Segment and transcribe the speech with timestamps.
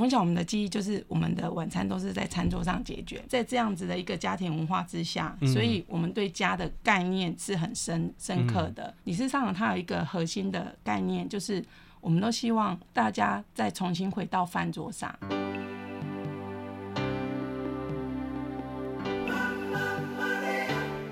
[0.00, 8.94] 从小我们的记忆就是我们的晚餐都是在餐桌上解决，在这样子的一个家庭文化之下，所以我们对家的概念是很深深刻的。
[9.04, 11.62] 理事商行它有一个核心的概念，就是
[12.00, 15.14] 我们都希望大家再重新回到饭桌上。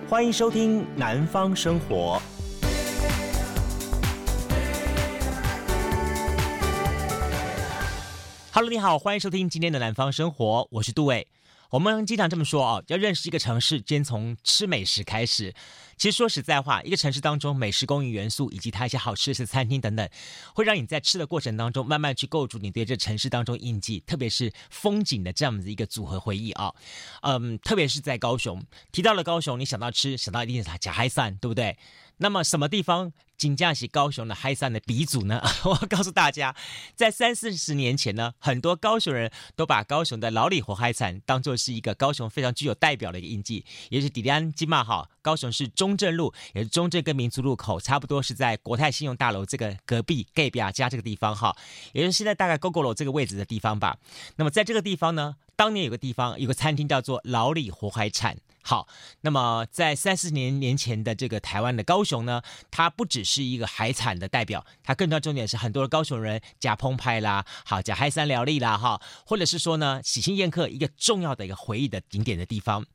[0.08, 2.18] 欢迎收听《南方生活》。
[8.58, 11.28] Hello，你好，欢迎收听今天的南方生活，我是杜伟。
[11.70, 15.54] 我们经常这么说哦，要认识一个城市，先从吃美食开始。
[15.96, 20.08] 其实说实在话，一个城市当中美食供应元素以及它一些好吃的餐厅等等，
[20.52, 26.74] 会让你在吃的过程当中慢慢去构筑你对这城市当中印记，特别是风景的这样子一个组合回忆啊。
[27.22, 31.78] 嗯，特别是在高雄，提到了高雄，你想到吃，想到一定是它呷海产，对不对？
[32.18, 35.40] 那么什么地方金价是高雄的海产的鼻祖呢？
[35.64, 36.54] 我告诉大家，
[36.94, 45.08] 在三四十年前呢，很多高雄人都把高雄的老里活海产当作是一个高雄非常具有代表的一个印记，也是底安金马哈。
[45.22, 51.54] 高雄市中正路，也是中正跟民族路口，差不多是在国泰信用大楼这个隔壁盖比亚家这个地方哈，
[51.92, 53.98] 也就是现在大概 Gogoro 这个位置的地方吧。
[54.36, 58.38] 那么在这个地方呢，当年有个地方有个餐厅叫做老李活海产。
[58.62, 58.86] 好，
[59.22, 72.86] 那么在三四年年前的这个台湾的高雄呢，它不只是一个海产的代表，它更重要重点是很多的高雄人假澎湃啦，好假海产料理啦，哈，或者是说呢喜庆宴客一个重要的一个回忆的景点的地方。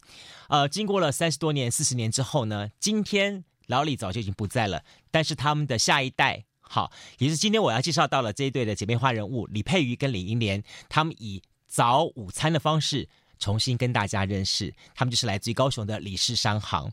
[0.48, 11.42] 呃，经过了三十多年、四十年之后呢，今天老李早就已经不在了，但是他们的下一代，好，也是今天我要介绍到了这一对的姐妹花人物李佩瑜跟李英莲，他们以
[11.74, 13.10] 早午餐的方式。
[13.40, 16.90] 重新跟大家认识，他们就是来自于高雄的李氏商行。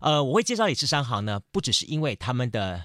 [0.00, 2.84] 呃，我会介绍李氏商行呢，不只是因为他们的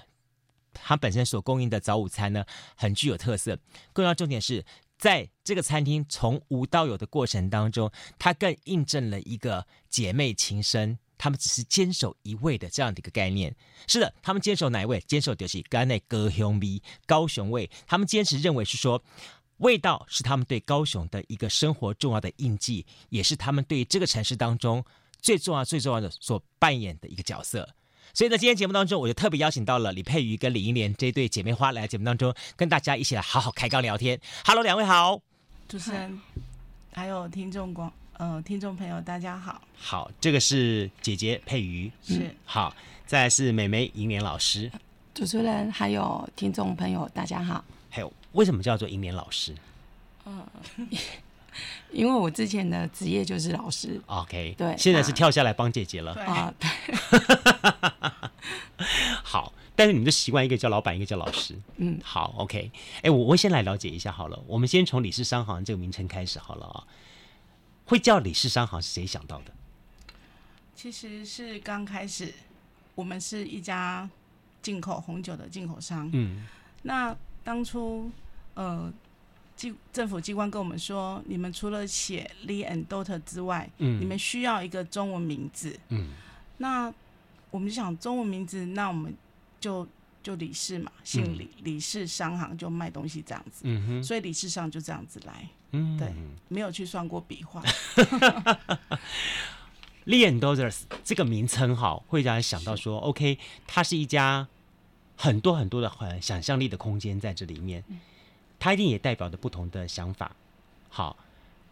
[0.72, 2.42] 他本身所供应的早午餐呢
[2.74, 3.58] 很具有特色，
[3.92, 4.64] 更要重点是
[4.96, 13.54] 在这个餐厅从无到有的过程当中，它更印证了一个姐妹情深，他们只是坚守一味的这样的一个概念。
[13.88, 14.98] 是的，他们坚守哪一位？
[15.00, 17.70] 坚守就是甘内高雄味，高雄味。
[17.86, 19.04] 他们坚持认为是说。
[19.58, 24.84] 味道是他们对高雄的一个生活重要的印记，也是他们对这个城市当中
[25.20, 27.68] 最重要、最重要的所扮演的一个角色。
[28.14, 34.20] 所以呢，今天节目当中，我就特别邀请到了李佩瑜跟李英莲这对姐妹花来节目当中，跟大家一起来好好开杠聊天。
[34.44, 35.20] Hello，两位好，
[35.68, 36.20] 主持人，
[36.92, 39.62] 还有听众广呃听众朋友，大家好。
[39.76, 42.74] 好，这个是姐姐佩瑜，是、嗯、好，
[43.06, 44.70] 再来是妹妹英莲老师。
[45.14, 47.64] 主持人还有听众朋友，大家好。
[47.88, 48.12] 还有。
[48.32, 49.54] 为什么叫做英年老师？
[50.24, 50.46] 嗯，
[51.90, 54.00] 因为我之前的职业就是老师。
[54.06, 56.14] OK，对，现在是跳下来帮姐姐了。
[56.14, 56.70] 啊，对。
[59.22, 61.58] 好，但是你们就习惯一个叫老板，一个叫老师。
[61.76, 62.70] 嗯，好，OK。
[63.02, 64.42] 哎，我我先来了解一下好了。
[64.46, 66.84] 我们先从李氏商行这个名称开始好了啊。
[67.86, 69.52] 会叫李氏商行是谁想到的？
[70.74, 72.32] 其实是刚开始，
[72.94, 74.08] 我们是一家
[74.62, 76.08] 进口红酒的进口商。
[76.12, 76.46] 嗯，
[76.82, 77.16] 那。
[77.44, 78.10] 当初，
[78.54, 78.92] 呃，
[79.56, 86.10] 机政府机关跟我们说，你们除了写 Lee and Daughter 之外，嗯，你们需要一个中文名字，嗯，
[86.58, 86.92] 那
[87.50, 89.14] 我们就想中文名字，那我们
[89.60, 89.86] 就
[90.22, 96.12] 就李氏嘛，姓李，嗯、李氏商行就卖东西这样子，嗯哼，所以李氏商就这样子来，嗯，对，
[96.48, 97.62] 没有去算过笔画。
[100.06, 100.74] Lee and Daughter
[101.04, 104.48] 这个名称哈，会让人想到说，OK，它是一家。
[105.16, 107.84] 很多很多的很想象力的空间在这里面，
[108.58, 110.34] 它一定也代表着不同的想法。
[110.88, 111.16] 好，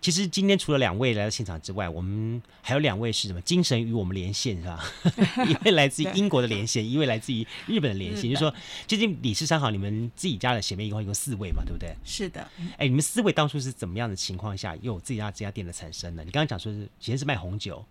[0.00, 3.40] 其实今天除了两位来到现场之外，我们还有两位是什么？
[3.42, 4.82] 精神与我们连线是吧？
[5.46, 8.30] 一位来自于英国的连线，一位来自于日本的连线。
[8.30, 8.54] 就是说，
[8.86, 11.94] 最近李氏商行你们自己家的姐妹一共有四位嘛，对不对？
[12.04, 12.48] 是的。
[12.78, 16.22] 哎，你们四位当初是怎么样的情况下又有自己家这家店的产生呢？
[16.24, 17.84] 你刚刚讲说是其实是卖红酒，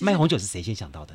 [0.00, 1.14] 卖红酒是谁先想到的？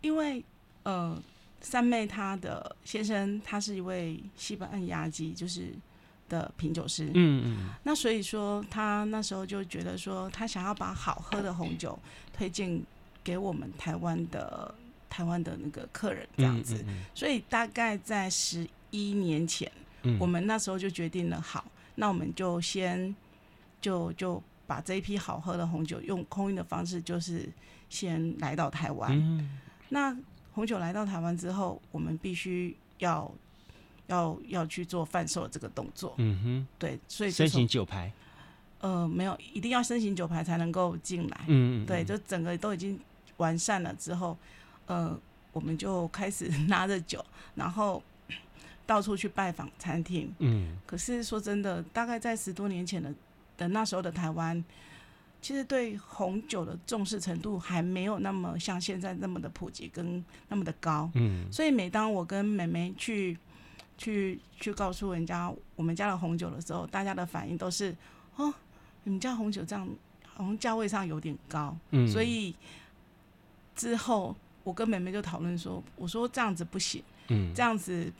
[0.00, 0.44] 因为
[0.84, 1.20] 呃。
[1.60, 5.72] 三妹她的先生，他是一位西班牙籍，就是
[6.28, 7.10] 的品酒师。
[7.14, 7.70] 嗯嗯。
[7.82, 11.98] 那所以说，他那时候就觉得说，他想要把好喝的红酒
[12.32, 12.80] 推荐
[13.24, 14.72] 给我们台湾的
[15.10, 16.76] 台湾的那个客人，这样子。
[16.76, 17.04] 嗯嗯嗯。
[17.14, 19.70] 所以大概在十一年前，
[20.18, 21.64] 我们那时候就决定了，好，
[21.96, 23.14] 那我们就先
[23.80, 27.48] 就就把这一批好喝的红酒用空运的方式，就是
[27.90, 29.10] 先来到台湾。
[29.12, 29.58] 嗯。
[29.88, 30.16] 那
[30.58, 33.32] 红酒来到台湾之后，我们必须要
[34.08, 36.14] 要要去做贩售这个动作。
[36.16, 38.12] 嗯哼，对，所以申请酒牌。
[38.80, 41.40] 呃，没有，一定要申请酒牌才能够进来。
[41.46, 42.98] 嗯嗯，对，就整个都已经
[43.36, 44.36] 完善了之后，
[44.86, 45.16] 呃，
[45.52, 47.24] 我们就开始 拿着酒，
[47.54, 48.02] 然后
[48.84, 50.34] 到处去拜访餐厅。
[50.40, 53.14] 嗯，可是说真的，大概在十多年前的
[53.56, 54.64] 的那时候的台湾，
[55.40, 61.10] 其实对红酒的重视程度还没有那么像现在那么的普及跟那么的高。
[61.14, 63.38] 嗯，所以每当我跟妹妹去
[63.96, 67.96] 去去告诉人家我们家的红酒的时候，大家的反应都是
[68.36, 68.52] 哦，
[69.04, 69.88] 你们家红酒这样
[70.24, 71.76] 好像价位上有点高。
[71.90, 72.54] 嗯，所以
[73.76, 77.02] 之后我跟妹妹就讨论说，我说这样子不行。
[77.28, 78.12] 嗯，这样子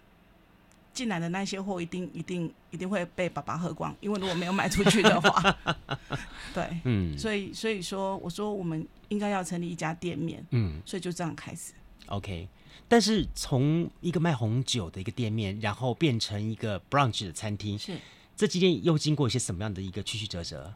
[0.93, 5.56] 进来的那些货一定一定一定会被爸爸喝光，因为如果没有卖出去的话，
[6.52, 11.73] 对，嗯，所以所以说我说我们应该要成立一家店面，嗯，所以就这样开始。
[12.06, 12.49] OK，
[12.88, 17.96] 但是从一个卖红酒的一个店面，然后变成一个 brunch 的餐厅，是
[18.37, 20.75] 这期间又经过一些什么样的一个曲曲折折？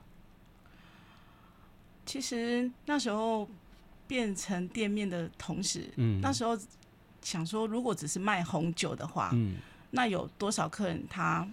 [2.06, 3.49] 其实那时候
[4.06, 6.56] 变成店面的同时，嗯，那时候。
[7.25, 9.55] 想说，如果只是卖红酒的话，嗯，
[9.92, 11.48] 那有多少客人他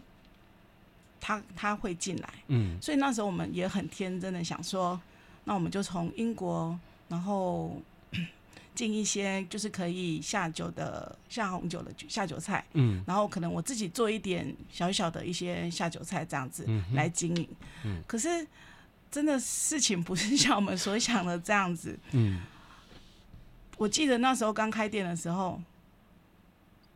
[1.21, 2.30] 他他会进来？
[2.47, 5.00] 嗯，所以那时候我们也很天真的想说，
[5.44, 6.77] 那我们就从英国，
[7.07, 7.80] 然后
[8.74, 17.47] 进一些就是可以下酒的下红酒的下酒菜，嗯，然后可能我自己做一点小小的一些下酒菜这样子来经营，
[17.83, 18.47] 嗯，可是
[19.12, 22.39] 真的事情不是 像我们所想的这样子，嗯。
[23.77, 25.62] 我记得那时候刚开店的时候，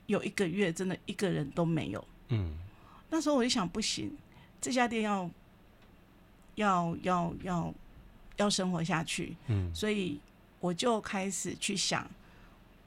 [0.07, 2.07] 有一个月真的一个人都没有。
[2.29, 2.55] 嗯，
[3.09, 4.15] 那时候我就想，不行，
[4.61, 5.29] 这家店要
[6.55, 7.73] 要要要
[8.37, 9.35] 要生活下去。
[9.47, 10.19] 嗯，所以
[10.59, 12.09] 我就开始去想，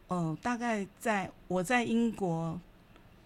[0.08, 2.60] 嗯、呃，大概在我在英国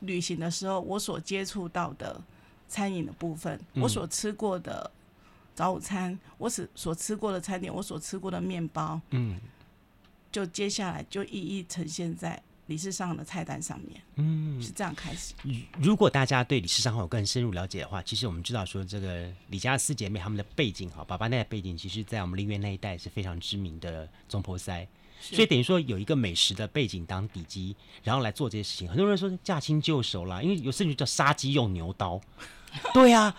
[0.00, 2.20] 旅行的时候，我所接触到的
[2.68, 4.90] 餐饮的部分，嗯、我所吃过的
[5.54, 9.40] 早午餐，我所所吃过的餐点，我所吃过的面包，嗯。
[10.32, 12.40] 就接下来就一一呈现在
[12.70, 15.34] 李氏上的菜单上面，嗯，是这样开始。
[15.80, 24.86] 如果大家对李氏商会有更深入了解的话，其实我们知道说这个李家四姐妹她们的背景哈，爸爸那代背景，其实在我们林园那一带是非常知名的中坡塞，
[25.20, 27.74] 所以等于说有一个美食的背景当底基，
[28.04, 28.88] 然后来做这些事情。
[28.88, 32.20] 很多人说驾轻就熟啦，因为有甚至叫杀鸡用牛刀，
[32.94, 33.36] 对呀、啊，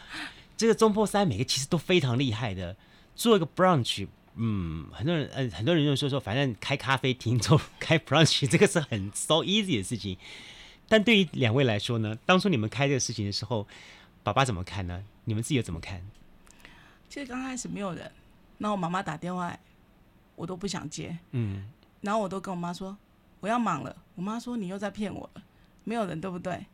[0.57, 2.75] 这个中坡塞每个其实都非常厉害的，
[3.15, 4.05] 做一个 brunch。
[4.35, 10.17] 嗯，很多人呃，很多人就说说，反正开咖啡厅 做开 brunch 这个是很 so easy 的事情。
[10.87, 13.67] 但对于两位来说呢，当初你们开这个事情的时候，
[14.23, 15.03] 爸爸怎么看呢？
[15.25, 16.01] 你们自己又怎么看？
[17.09, 18.09] 其实刚开始没有人，
[18.57, 19.57] 然后我妈妈打电话，
[20.35, 21.17] 我都不想接。
[21.31, 21.69] 嗯，
[21.99, 22.97] 然后我都跟我妈说
[23.41, 25.43] 我要忙了，我妈说你又在骗我了，
[25.83, 26.65] 没有人对不对？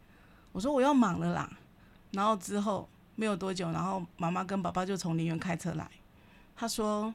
[0.51, 1.57] 我说我要忙了啦。
[2.11, 5.89] 然后之后没有多久，然后妈妈跟爸爸就从林园开车来，
[6.55, 7.13] 他说。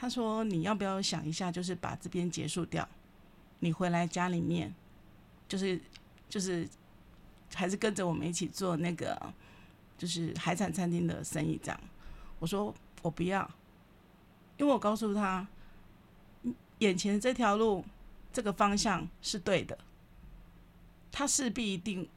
[0.00, 2.88] 他说：“你要不要想一下，就是把这边结束掉，
[3.58, 4.72] 你回来家里面，
[5.48, 5.80] 就是
[6.28, 6.68] 就是
[7.52, 9.20] 还是跟着我们一起做那个
[9.98, 11.80] 就是海产餐厅的生意这样。”
[12.38, 12.72] 我说
[13.02, 13.50] ：“我不要，
[14.56, 15.44] 因为我告诉他，
[16.78, 17.84] 眼前这条路
[18.32, 19.76] 这个方向是对的，
[21.10, 22.08] 他势必一定，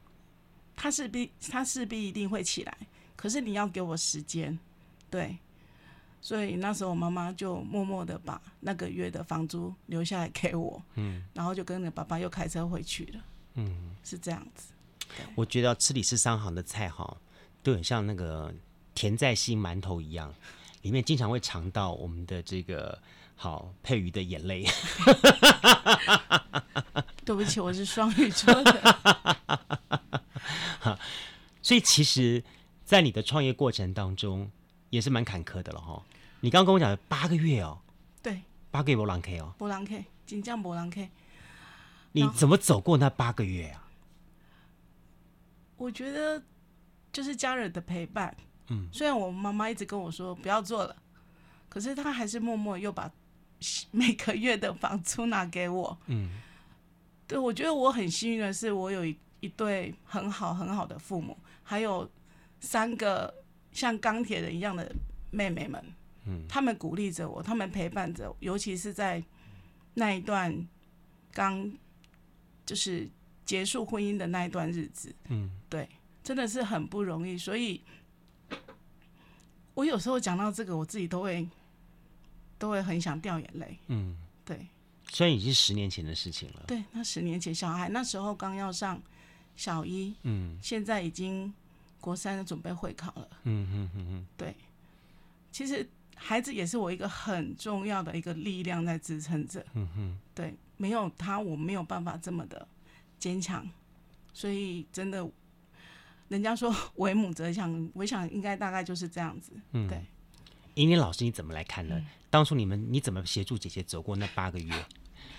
[0.76, 2.78] 他势必他势必一定会起来，
[3.16, 4.56] 可是你要给我时间，
[5.10, 5.38] 对。”
[6.22, 13.20] 所以那时候我妈妈就默默的把那个月的房租留下来给我，嗯，然后就跟着爸爸又开车回去了，
[13.54, 14.68] 嗯，是这样子。
[15.34, 17.16] 我觉得吃李氏商行的菜哈，
[17.62, 18.54] 都很像那个
[18.94, 20.32] 甜在心馒头一样，
[20.82, 22.96] 里面经常会尝到我们的这个
[23.34, 24.64] 好佩瑜的眼泪。
[27.24, 28.96] 对不起，我是双鱼座的。
[31.60, 32.42] 所以其实，
[32.84, 34.50] 在你的创业过程当中，
[34.90, 36.02] 也是蛮坎坷的了哈。
[36.42, 37.78] 你刚刚跟我讲八个月哦，
[38.20, 39.94] 对，八个月没人客哦，没人客，
[40.26, 41.00] 真正没人客。
[42.10, 43.88] 你怎么走过那八个月啊？
[45.76, 46.42] 我觉得
[47.12, 48.36] 就是家人的陪伴。
[48.70, 50.96] 嗯，虽然我妈妈一直跟我说不要做了，
[51.68, 53.08] 可是她还是默默又把
[53.92, 55.96] 每个月的房租拿给我。
[56.06, 56.28] 嗯，
[57.28, 62.10] 对，我觉得我很幸运的是，我有一一对很好很好的父母，还有
[62.58, 63.32] 三个
[63.70, 64.92] 像钢铁人一样的
[65.30, 65.80] 妹妹们。
[66.24, 69.22] 嗯，他们鼓励着我，他们陪伴着我，尤其是在
[69.94, 70.66] 那一段
[71.32, 71.70] 刚
[72.64, 73.08] 就是
[73.44, 75.88] 结束婚姻的那一段日子，嗯，对，
[76.22, 77.36] 真的是很不容易。
[77.36, 77.82] 所以，
[79.74, 81.48] 我有时候讲到这个，我自己都会
[82.56, 83.78] 都会很想掉眼泪。
[83.88, 84.68] 嗯，对。
[85.08, 89.02] 虽然已经十年前的事情了，对，那十年前小孩那时候刚要上
[89.56, 91.52] 小一，嗯，现在已经
[92.00, 94.54] 国三准备会考了，嗯嗯嗯嗯，对，
[95.50, 95.86] 其实。
[96.24, 99.64] 孩子也是我一个很重要的一个力量在支撑着。
[99.74, 102.66] 嗯哼，对，没有他，我没有办法这么的
[103.18, 103.68] 坚强。
[104.32, 105.28] 所以真的，
[106.28, 109.52] 人家说为母则强，我想应该大概就是这样子。
[109.72, 110.00] 嗯，对。
[110.74, 111.94] 英英老师，你怎么来看呢？
[111.98, 114.72] 嗯、当初你们你怎么协助姐姐走过那八个月？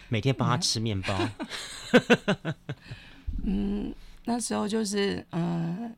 [0.09, 1.29] 每天帮她吃面包。
[3.43, 3.93] 嗯，
[4.25, 5.95] 那时候就是嗯、呃，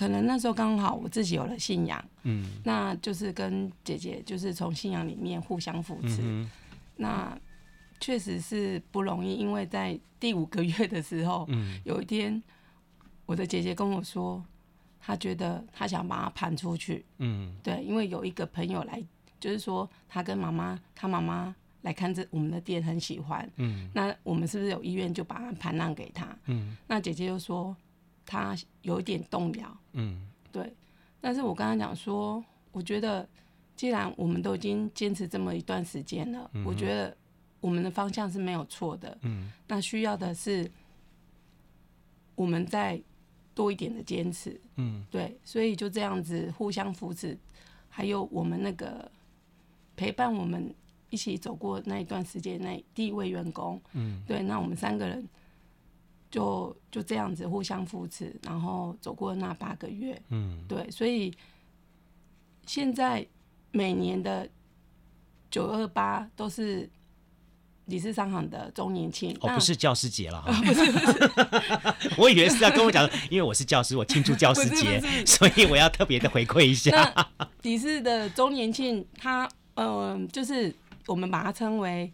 [0.00, 6.22] 可能那时候刚好我自己有了信仰，嗯，那就是跟姐姐就是从信仰里面互相扶持。
[6.22, 6.50] 嗯、
[6.96, 7.38] 那
[8.00, 12.42] 确实是不容易，因为在第五个月的时候，嗯，有一天
[13.26, 14.42] 我的姐姐跟我说，
[15.02, 19.04] 她觉得她想把她盘出去，嗯，对，因为有一个朋友来，
[19.38, 21.54] 就是说她跟妈妈，她妈妈。
[21.82, 26.26] 来看这我们的店很喜欢，嗯，那我们是不是有意愿就把它盘让给他？
[26.44, 27.74] 嗯，那姐姐又说
[28.30, 30.72] 她有一点动摇，嗯，对。
[31.20, 33.28] 但是我刚刚讲说，我觉得
[33.74, 37.16] 既然我们都已经坚持这么一段时间了，嗯、我觉得
[37.60, 40.70] 我们的方向是没有错的，嗯，那需要的是
[42.36, 43.02] 我们再
[43.54, 45.36] 多一点的坚持，嗯，对。
[45.44, 47.36] 所以就这样子互相扶持，
[47.88, 49.10] 还有我们那个
[49.96, 50.72] 陪伴我们。
[51.12, 55.28] 一起走过那一段时间，那第一位员工，嗯，对，那我们三个人
[56.30, 61.32] 就就这样子互相扶持，然后走过那八个月，嗯，对，所以
[62.66, 63.26] 现在
[63.72, 64.48] 每年的
[65.50, 66.88] 九二八都是
[67.86, 77.12] 理事商行的周年庆，哦，不是教师节了哈，不是不是， 我以为是要跟我讲，因为我是教师，我庆祝教师节，所以我要特别的回馈一下
[77.62, 80.74] 理事的周年庆，它嗯、呃、就是。
[81.06, 82.12] 我们把它称为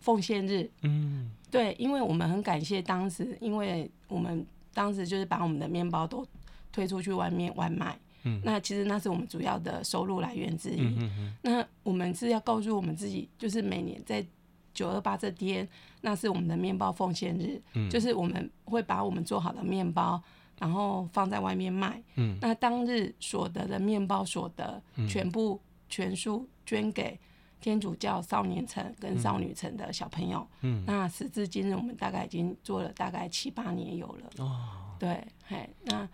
[0.00, 6.26] 奉献日，嗯，对，因为我们很感谢当时，因为我们当时就是把我们的面包都
[6.72, 10.80] 推出去外面外卖，嗯，那其实那是我们主要的收入来源之一。
[10.80, 14.26] 嗯嗯嗯，那我们是要告诉我们自己，就是每年在
[14.72, 15.68] 九二八这天，
[16.00, 20.20] 那是我们的面包奉献日，嗯，就是我们会把我们做好的面包，
[20.58, 27.16] 然后放在外面卖，嗯，那当日所得的面包所得，全部全数捐给。
[27.64, 34.30] 天主教少年城跟少女城的小朋友，嗯，那时至今日，我们大概已经做了大概七八年有了。
[34.36, 36.06] 哦，对，嘿，那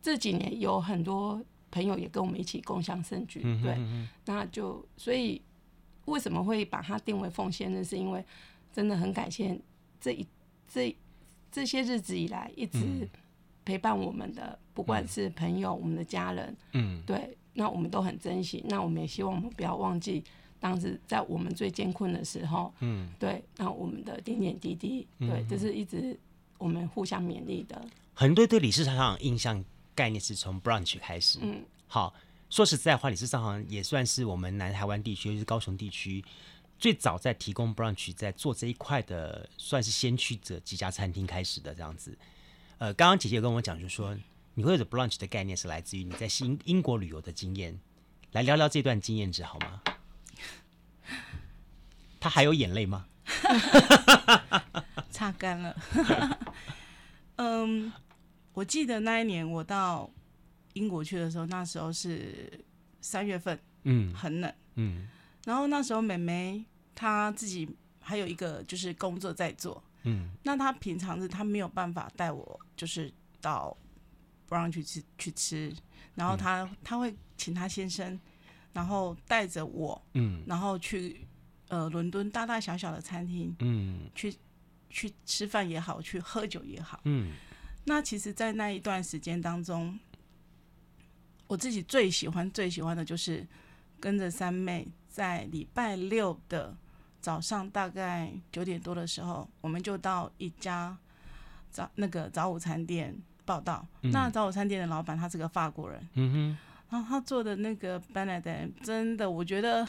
[0.00, 1.42] 这几年有很多
[1.72, 3.76] 朋友也跟我们一起共享盛举，对，
[4.26, 5.42] 那就所以
[6.04, 7.82] 为什么会把它定为奉献呢？
[7.82, 8.24] 是因为
[8.72, 9.58] 真的很感谢
[10.00, 10.24] 这一
[10.68, 10.96] 这
[11.50, 13.08] 这些日子以来一直
[13.64, 18.64] 陪伴我们的，嗯、不管是朋友、我们的家人，嗯，对，那我们都很珍惜。
[18.68, 20.22] 那我们也希望我们不要忘记。
[20.62, 26.16] 当时在我们最艰困的时候，嗯，对，那我们的点点滴滴，对，这、嗯、哼是一直
[26.56, 27.84] 我们互相勉励的。
[28.14, 32.14] 很多对理事商行印象概念是从 brunch 开始，嗯，好，
[32.48, 36.24] 说实在话，理事商行也算是我们南台湾地区，就是高雄地区
[36.78, 42.16] 最早在提供 brunch，在做这一块的，算是先驱者几家餐厅开始的这样子。
[42.78, 44.16] 呃，刚刚姐姐有跟我讲，就是说
[44.54, 47.76] 你会有的 brunch 的概念是来自于你在英英国旅游的经验，
[48.30, 49.82] 来聊聊这段经验值好吗？
[52.22, 53.04] 他还有眼泪吗？
[55.10, 55.76] 擦干了。
[57.34, 57.92] 嗯，
[58.52, 60.08] 我记得那一年我到
[60.74, 62.64] 英国去的时候，那时候是
[63.00, 65.08] 三月份，嗯，很冷，嗯。
[65.44, 66.64] 然后那时候妹妹
[66.94, 70.30] 她自己还有一个就是工作在做，嗯。
[70.44, 73.76] 那她平常是她没有办法带我，就是到
[74.48, 75.74] brunch 去吃去吃。
[76.14, 78.16] 然后她她会请她先生，
[78.72, 81.26] 然后带着我，嗯，然后去。
[81.72, 84.36] 呃，伦敦大大小小的餐厅，嗯，去
[84.90, 87.32] 去吃饭也好，去喝酒也好，嗯，
[87.86, 89.98] 那其实，在那一段时间当中，
[91.46, 93.46] 我自己最喜欢、最喜欢的就是
[93.98, 96.76] 跟着三妹，在礼拜六的
[97.22, 100.94] 早上大概九点多的时候，我们就到一家
[101.70, 103.88] 早那个早午餐店报道。
[104.02, 106.58] 嗯、那早午餐店的老板他是个法国人，嗯哼，
[106.90, 109.88] 然后他做的那个 Benedict 真的，我觉得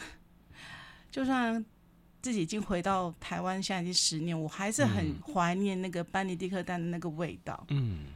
[1.12, 1.62] 就算。
[2.24, 7.66] 自己已经回到台湾，现在已经十年，我还是很怀念那个班尼迪克蛋的那个味道。
[7.68, 8.06] 嗯，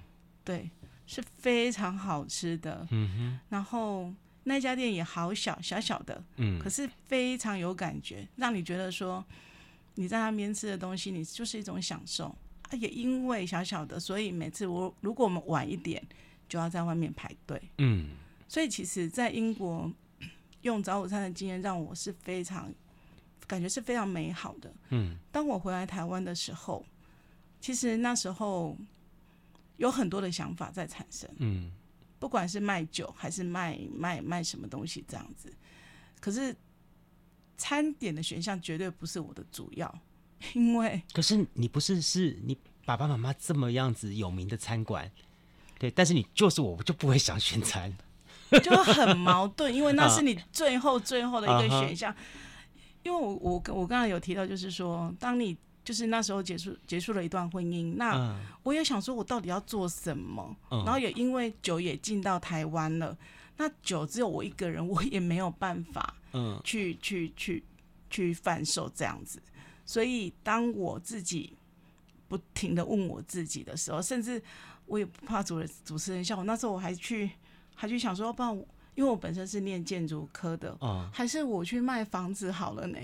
[0.43, 0.71] 对，
[1.07, 2.87] 是非常好吃的。
[2.91, 4.11] 嗯哼，然后
[4.45, 9.23] 那家店也好小，小小的，嗯，可是非常有感觉，让你觉得说
[9.97, 12.35] 你在那边吃的东西，你就是一种享受。
[12.71, 16.03] 啊，也因为小小的，所以每次我如果我们晚一点，
[16.49, 17.61] 就要在外面排队。
[17.77, 18.12] 嗯，
[18.49, 19.93] 所以其实，在英国
[20.62, 22.73] 用早午餐的经验，让我是非常。
[23.49, 24.73] 感觉是非常美好的。
[24.90, 26.85] 嗯，当我回来台湾的时候，
[27.61, 28.76] 其实那时候
[29.78, 31.28] 有很多的想法在产生。
[31.38, 31.73] 嗯，
[32.19, 35.52] 不管是卖酒还是卖卖卖什么东西这样子，
[36.21, 36.55] 可是
[37.57, 39.99] 餐点的选项绝对不是我的主要，
[40.52, 45.11] 因为可是你不是是你爸爸妈妈这么样子有名的餐馆，
[45.78, 47.97] 对，但是你就是我就不会想选餐，
[48.62, 52.14] 就很矛盾，因为那是你最后最后的一个 选项。
[53.02, 60.55] 因为我我我刚刚有提到，就是说，当你就是那时候结束结束了一段婚姻，那我也想说，我到底要做什么？
[60.71, 63.17] 然后也因为酒也进到台湾了，
[63.57, 67.64] 那酒只有我一个人，我也没有办法，嗯，去去去
[68.11, 69.40] 去贩售这样子。
[69.87, 71.57] 所以当我自己
[72.28, 74.43] 不停的问我自己的时候，甚至
[74.85, 76.45] 我也不怕主人主持人笑我。
[76.45, 77.31] 那时候我还去
[77.75, 78.67] 还去想说，不然我。
[78.99, 82.99] 因为我本身是念建筑科的，哦，还是我去卖房子好了呢？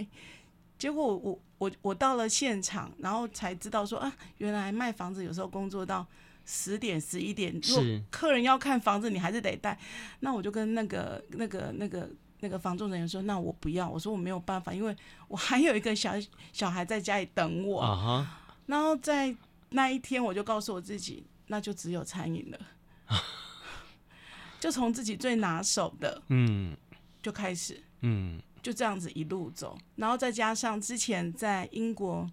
[0.77, 6.05] 结果我我我我到了现场，然后才知道说啊，原来卖房子有时候工作到
[6.45, 9.79] 十点十一点，如果客人要看房子，你还是得带。
[10.19, 12.11] 那我就跟那个那个那个
[12.41, 14.97] 那个房仲人员说，那我不要，我说我没有办法，因为
[15.29, 16.15] 我还有一个小
[16.53, 18.27] 小孩在家里等我。
[18.67, 19.33] 然后在
[19.69, 22.59] 那一天，我就告诉我自己，那就只有餐饮了。
[24.64, 26.75] 就从自己最拿手的，嗯，
[27.23, 32.26] 就开始，嗯，就这样子一路走，然后再加上之前在英国，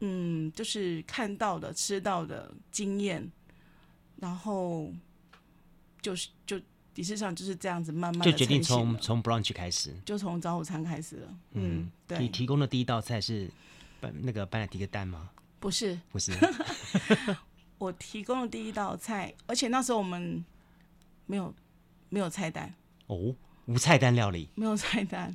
[0.00, 3.30] 嗯，就是看到的、吃到的经验，
[4.16, 4.92] 然后
[6.02, 6.60] 就是就
[6.96, 12.18] 理事上就是这样子慢慢就决定从从 brunch 开始，就从早午餐开始了，嗯，对。
[12.18, 13.48] 你提供的第一道菜是
[14.00, 15.30] 那个班纳迪克蛋吗？
[15.60, 16.32] 不是，不是。
[17.78, 20.44] 我提供的第一道菜，而且那时候我们。
[21.26, 21.54] 没有，
[22.08, 22.72] 没有菜单。
[23.06, 23.34] 哦，
[23.66, 25.34] 无菜单料理，没有菜单。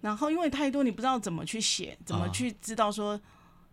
[0.00, 3.20] 然后因为太多，你不知道怎么去写，怎么去知道说、哦、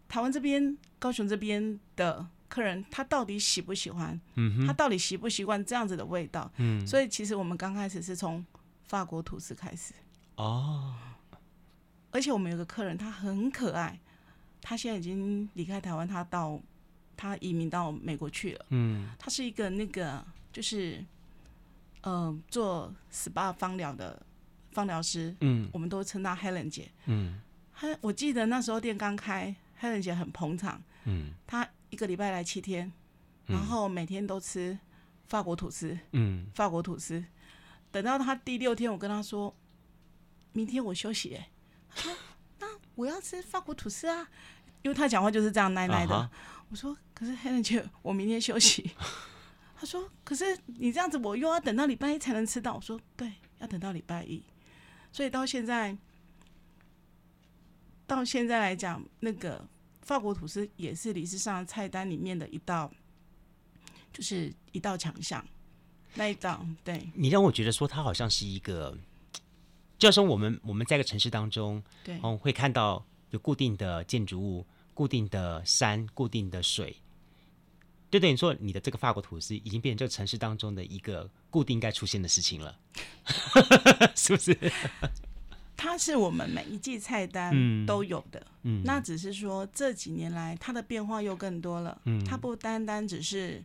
[0.08, 6.86] 台湾这边、高雄这边的客人他到底喜不喜欢，嗯哼，他到底习不习惯这样子的味道，嗯。
[6.88, 8.44] 所以其实我们刚开始是从
[8.84, 9.94] 法国吐司开始。
[10.38, 10.96] 哦，
[12.12, 14.00] 而且我们有个客人他很可爱，
[14.62, 16.60] 他现在已经离开台湾，他到
[17.16, 21.06] 他移民到美国去了，嗯，他是一个那个就是。
[22.06, 24.22] 嗯、呃，做 SPA 芳疗的
[24.72, 27.42] 芳疗师，嗯，我们都称她 Helen 姐，嗯，
[27.74, 32.92] 她我记得那时候店刚开，Helen 姐很捧场，嗯，她一个礼拜来七天，
[33.48, 34.78] 然后每天都吃
[35.28, 37.24] 法国吐司，嗯，法国吐司，
[37.92, 39.54] 等到她第六天，我跟她说，
[40.54, 41.50] 明天我休息，哎，
[41.96, 42.18] 她说
[42.60, 44.30] 那我要吃法国吐司啊，
[44.84, 46.30] 因为她讲话就是这样奶奶的，啊、
[46.70, 48.92] 我说可是 Helen 姐，我明天休息。
[49.78, 54.42] 他说：“可是你这样子，我又要等到礼拜一才能吃到。”我说：“对，要等到礼拜一。”
[55.12, 55.96] 所以到现在，
[58.08, 59.68] 到现在来讲，那个
[60.02, 62.90] 法国吐司也是理事上菜单里面的一道，
[64.14, 65.46] 就是一道强项。
[66.14, 67.10] 那一道，对。
[67.14, 68.98] 你让我觉得说，它好像是一个，
[69.98, 76.96] 就像我们我们在一个城市当中，对，嗯，会看到有固定的建筑物、固定的山、固定的水。
[78.16, 82.80] 就等于说，你的这个法国吐司已经变成这个城市当中的一个固定该出现的事情了，
[84.16, 84.58] 是不是？
[85.76, 93.62] 它是我们每一季菜单都有的，嗯，那只是说这几年来它的变化又更多了，嗯，它不单单只是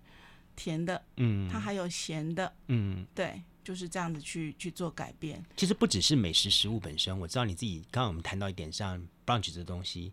[0.56, 5.40] 甜的，嗯，它还有咸的，嗯，对，就是这样子去去做改变。
[5.56, 10.12] 其实不只是美食食物本身，我知道你自己刚刚我们谈到一点像 brunch 这东西，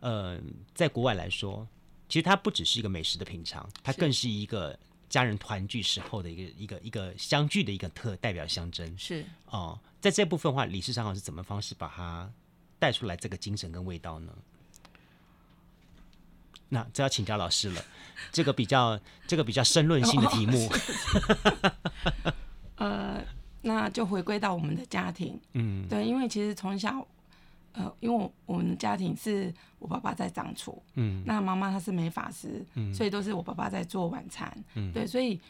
[0.00, 0.38] 呃，
[0.74, 1.66] 在国外来说。
[2.14, 8.96] 其实它不只是一个美食的品尝，它更是一个家人团聚时候的一个一个一个相聚的一个特代表象征。
[8.96, 12.30] 是哦，在这部分的话，理事长是怎么方式把它
[12.78, 14.32] 带出来这个精神跟味道呢？
[16.68, 17.84] 那这要请教老师了，
[18.30, 18.96] 这个比较
[19.26, 20.72] 这个比较申论性的题目。
[22.78, 23.24] 呃，
[23.60, 25.36] 那就回归到我们的家庭。
[25.54, 27.04] 嗯，对，因为其实从小。
[27.74, 35.40] 呃，因为我我们的家庭是我爸爸在掌厨，嗯，那妈妈她是美法师，嗯，所以都是我爸爸在做晚餐，嗯，对，所以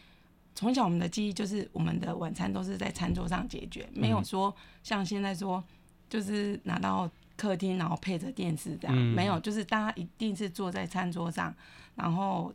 [0.54, 5.62] 从小我们的记忆就是我们的晚餐都是在餐桌上解决，嗯，没有说像现在说
[6.08, 7.06] 就是拿到
[7.36, 11.54] 客厅然后配着电视这样，嗯，没有，就是大家一定是坐在餐桌上，
[11.94, 12.50] 然后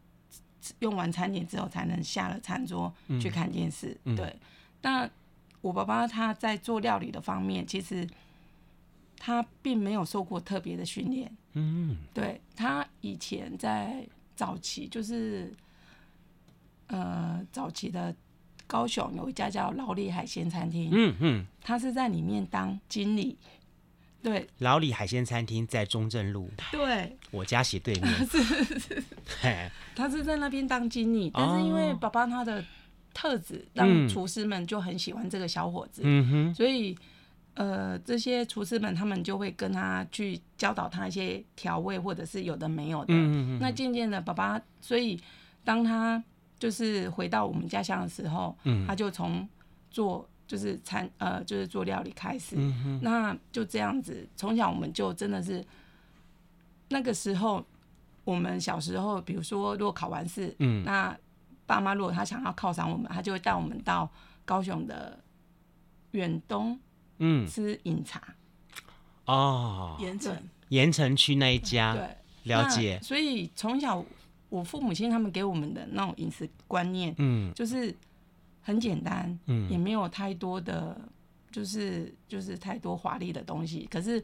[0.79, 4.36] 用完餐点之后才能下了餐桌去看电视，嗯，对。
[4.82, 5.08] 那
[5.62, 8.08] 我爸爸他在做料理的方面，其实。
[9.19, 15.53] 他并没有受过特别的训练，嗯，对，他以前在早期就是，
[16.88, 18.15] 呃，早期的
[18.65, 23.38] 高雄有一家叫老李海鲜餐厅，嗯嗯，他是在里面当经理，
[24.23, 29.03] 对，老李海鲜餐厅在中正路，对，我家斜对面， 是是是，
[29.93, 32.63] 他是在那边当经理，但是因为爸爸他的
[33.13, 36.97] 特质，让厨师们就很喜欢这个小伙子，嗯哼，所以。
[37.60, 43.08] 呃，这些厨师们他们就会跟他去教导他一些调味，或者是有的没有的。
[43.10, 43.60] 嗯嗯。
[43.60, 45.19] 那渐渐的，爸爸，所以
[45.65, 46.24] 当他
[46.58, 49.45] 就是回到我们家乡的时候，嗯，他就从
[49.91, 52.56] 做就是餐呃就是做料理开始。
[52.58, 53.00] 嗯哼。
[53.04, 55.62] 那就这样子，从小我们就真的是
[56.88, 57.62] 那个时候，
[58.24, 61.13] 我们小时候，比如说如果考完试，嗯，那
[61.65, 64.10] 爸妈如果他想要犒赏我们，他就会带我们到
[64.45, 65.19] 高雄的
[66.12, 66.80] 远东。
[67.19, 68.21] 嗯，吃饮茶
[69.25, 70.36] 哦，盐城。
[70.69, 72.99] 盐城区那一家，对，了解。
[73.01, 74.05] 所以从小
[74.49, 77.95] 我父母亲他们给我们的那种饮食观念，嗯，就是
[78.62, 80.95] 很简单，嗯，也没有太多的，
[81.51, 83.88] 就是就是太多华丽的东西。
[83.89, 84.23] 可是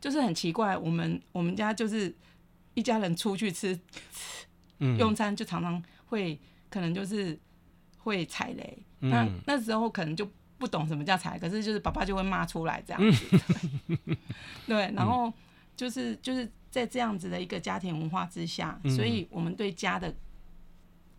[0.00, 2.14] 就是很奇怪，我们我们家就是
[2.72, 3.78] 一家人出去吃，
[4.78, 7.38] 嗯，用餐就常常会可能就是
[7.98, 10.26] 会踩雷，嗯，那那时候可能就。
[10.62, 13.40] 不懂什么叫踩，可是就是爸爸就会骂出来这样子，
[14.64, 15.32] 对，然后
[15.74, 20.14] 就是就是在这样子的一个家庭文化之下，所以我们对家的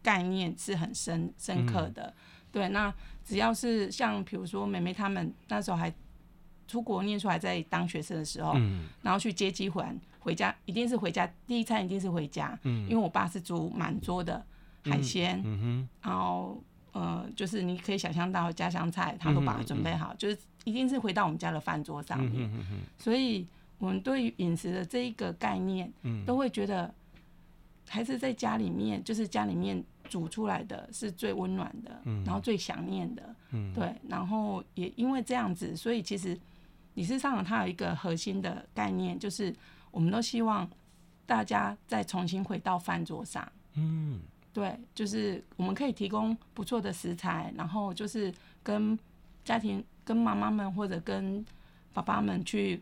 [0.02, 2.14] 概念是很深深刻的。
[2.54, 2.94] 对，那
[3.26, 5.94] 只要是像比如说妹妹他们那时候还
[6.66, 8.54] 出国念书，还在当学生的时候，
[9.02, 9.86] 然后去接机回
[10.20, 14.46] 回家，一定是回家第一餐一定是回家，因为我爸是煮满桌的
[14.86, 15.44] 海鲜，
[16.02, 16.64] 然后。
[16.94, 22.32] 呃，就是你可以想象到家乡菜，他都把它准备好，嗯嗯嗯、就是一定是回到我们家的饭桌上面。
[22.48, 23.48] 嗯嗯嗯、所以，
[23.80, 26.94] 我们对于饮食的这一个概念，嗯、都会觉得
[27.90, 33.36] 还是在家里面，就是家里面煮出来的是最温暖的，嗯、然后最想念的。
[33.50, 36.40] 嗯、对，然后也因为这样子，所以其实
[36.94, 39.52] 理事长他有一个核心的概念，就是
[39.90, 40.70] 我们都希望
[41.26, 43.52] 大家再重新回到饭桌上。
[43.74, 44.22] 嗯。
[44.54, 48.98] 对，就是我们可以提供不错的食材，然后就是跟
[49.44, 51.44] 家庭、跟妈妈们或者跟
[51.92, 52.80] 爸爸们去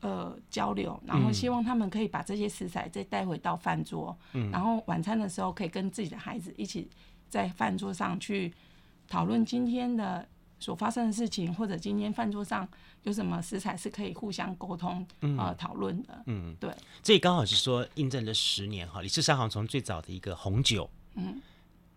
[0.00, 6.88] 呃交流，然后希望他们可以把这些食材再带回到饭桌，嗯，然后晚餐的时候可以跟自己的孩子一起
[7.28, 8.52] 在饭桌上去
[9.08, 10.26] 讨论今天的
[10.58, 12.66] 所发生的事情，或者今天饭桌上
[13.02, 16.22] 有什么食材是可以互相沟通、嗯、呃讨论的。
[16.26, 16.70] 嗯，对。
[17.02, 21.40] 这也刚好是说印证了十年哈，李氏商行从最早的一个红酒，嗯，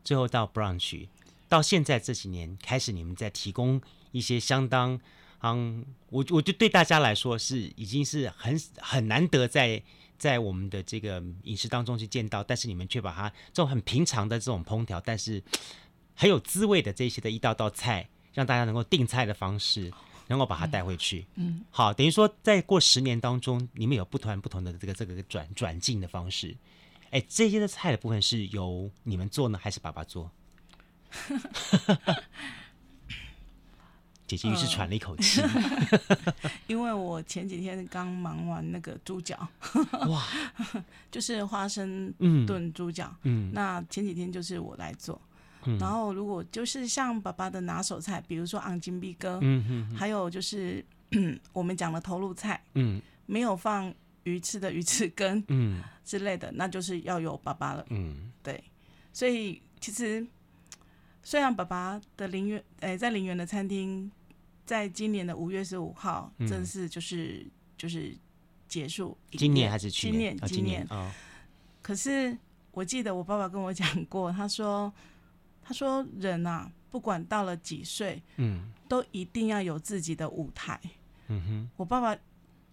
[0.04, 1.08] 最后到 brunch，
[1.48, 5.00] 到现在这几年开始，你们在提供一些相当，
[5.42, 9.82] 嗯，我我就对大家来说是已经是很很难得在
[10.18, 15.42] 在我们的这个饮食当中去见到，但是你们却把它这种很平常的这种烹调，但是
[16.14, 18.10] 很有滋味的这些的一道道菜。
[18.40, 19.92] 让大家能够订菜的方式，
[20.28, 21.26] 能够把它带回去。
[21.36, 26.56] 嗯，嗯好，等于说在过十年当中，你们有不同不同的这个这个转转进的方式。
[27.12, 30.32] 哎，这些的菜的部分是由你们做呢，还是爸爸做？
[34.26, 36.34] 姐姐于是喘了一口气，呃
[36.68, 39.36] 因为我前几天刚忙完那个猪脚，
[40.08, 40.24] 哇，
[41.12, 42.14] 就是花生
[42.48, 43.14] 炖猪脚。
[43.24, 45.20] 嗯，那前几天就是我来做。
[45.78, 50.84] 然后，如果就是像爸爸的拿手菜，比如说昂金碧哥，嗯嗯，还有就是
[51.54, 58.64] 我们讲的头路菜，嗯，没有放鱼翅的鱼翅根，嗯之类的，那就是要有爸爸了，嗯，对。
[59.12, 60.26] 所以其实
[61.24, 64.10] 虽然爸爸的林园，哎，在林园的餐厅，
[64.66, 67.46] 在今年的五月十五号正式就是
[67.78, 68.16] 就是
[68.68, 70.38] 结束，今年还是去年？
[70.46, 71.14] 今年啊。
[71.82, 72.38] 可是
[72.72, 74.92] 我记得我爸爸跟我讲过，他说。
[75.70, 80.82] 他说：“人啊，不管到了几岁，嗯，都一定要有自己的舞台。”
[81.30, 82.18] 嗯哼，我爸爸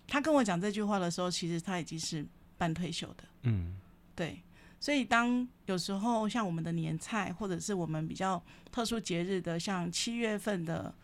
[0.09, 2.25] 他跟我讲这句话的时候，其实他已经是
[2.57, 3.25] 半退休的。
[3.43, 3.77] 嗯，
[4.15, 4.41] 对。
[4.81, 10.95] 所以当有时候像我们的年菜，或者是我们比较特殊节日的，像七月份的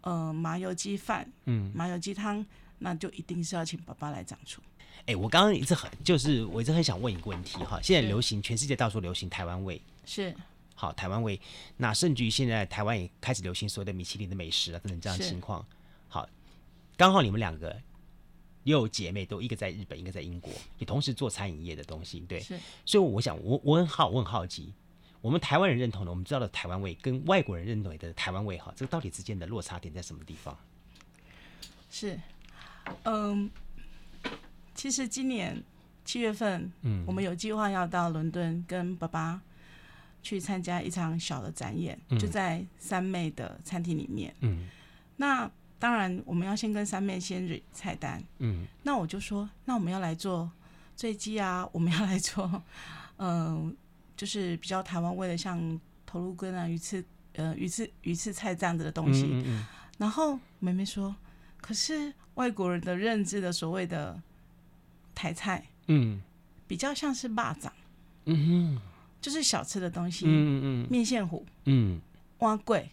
[0.00, 2.44] 呃麻油鸡饭，嗯，麻油鸡汤，
[2.80, 4.60] 那就一定是要请爸爸来掌厨。
[5.06, 10.34] 哎，我刚刚一直很就是我一直很想问一个问题哈，现在流行全世界到处流行台湾味是。
[10.78, 11.40] 好，台湾味，
[11.78, 15.66] 那甚至于现在台湾也开始流行所谓的米其林的美食啊，等等这样的情况。
[16.06, 16.28] 好，
[16.98, 17.74] 刚好你们两个
[18.62, 22.38] 也有姐妹，都一个在日本，一个在英国，也同时做餐饮业的东西，对。
[22.40, 22.58] 是。
[22.84, 24.70] 所以我想，我我很好，我很好奇，
[25.22, 30.54] 我们台湾人认同的，我们知道的台湾味，跟外国人认同的台湾味，哈，这个到底之间的落差点在什么地方？
[31.90, 32.20] 是，
[33.04, 33.50] 嗯，
[34.74, 35.62] 其实今年
[36.04, 39.40] 七月份，嗯，我们有计划要到伦敦跟爸爸。
[40.26, 44.34] 去参加一场小的展演，嗯、就在三妹的餐厅里面。
[44.40, 44.66] 嗯，
[45.16, 48.20] 那当然我们要先跟三妹先蕊菜单。
[48.38, 50.50] 嗯，那我就说，那我们要来做
[50.96, 52.44] 醉鸡啊， 我们要来做，
[53.18, 53.72] 嗯、 呃，
[54.16, 59.28] 就是比较台湾味的，像头路根啊、鱼翅、呃鱼翅、鱼翅菜这样子的东西。
[59.44, 59.64] 嗯
[59.98, 61.14] 然后妹妹说，
[61.58, 64.20] 可是外国人的认知的所谓的
[65.14, 66.20] 台菜，嗯，
[66.66, 67.70] 比较像是蚂蚱，
[68.26, 68.36] 嗯
[68.76, 68.80] 哼，
[69.20, 72.00] 就是小吃的东西，嗯嗯嗯，面线糊，嗯，
[72.38, 72.84] 碗粿，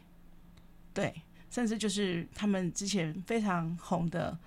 [0.93, 1.13] 对，
[1.49, 4.37] 甚至就是他们之前非常红的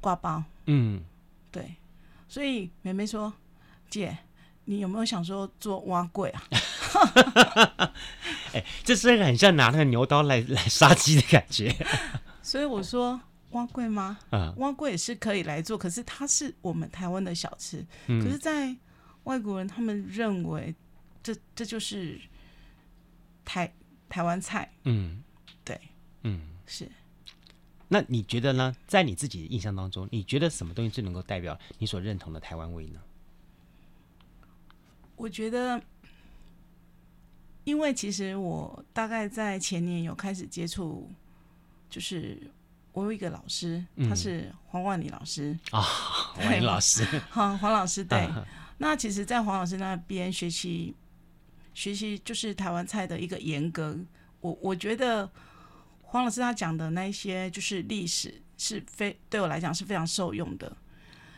[0.00, 1.02] 挂包，嗯，
[1.50, 1.74] 对，
[2.28, 3.32] 所以妹妹说，
[3.90, 4.16] 姐，
[4.64, 6.42] 你有没有想说做蛙桂啊？
[8.54, 11.74] 哎、欸，这是很像拿那个牛刀来来杀鸡的感觉。
[12.40, 14.18] 所以我说蛙桂吗？
[14.30, 17.84] 嗯，碗粿也是可以来做，可是它是我们台湾的小吃。
[18.06, 18.74] 嗯、可是，在
[19.24, 20.74] 外国人他们认为
[21.34, 22.20] 这这就是
[23.44, 23.72] 台
[24.08, 24.70] 台湾菜。
[24.84, 25.22] 嗯，
[25.64, 25.80] 对，
[26.22, 26.88] 嗯，是。
[27.88, 28.74] 那你觉得呢？
[28.86, 33.00] 在你自己的印象当中，你觉得什么东西最能够代表你所认同的台湾味呢？
[35.16, 35.82] 我觉得。
[37.64, 41.10] 因为其实我大概在前年有开始接触，
[41.90, 42.40] 就是
[42.92, 48.20] 我有一个老师，嗯、他是黄万里老师啊，黄万里老师， 黄黄老师对。
[48.20, 48.46] 啊、
[48.78, 50.94] 那其实，在黄老师那边学习
[51.76, 53.94] 学习就是台湾菜的一个严格，
[54.40, 55.30] 我我觉得
[56.00, 60.74] 黄老师他讲的那一些就是历史是非对我来讲是非常受用的。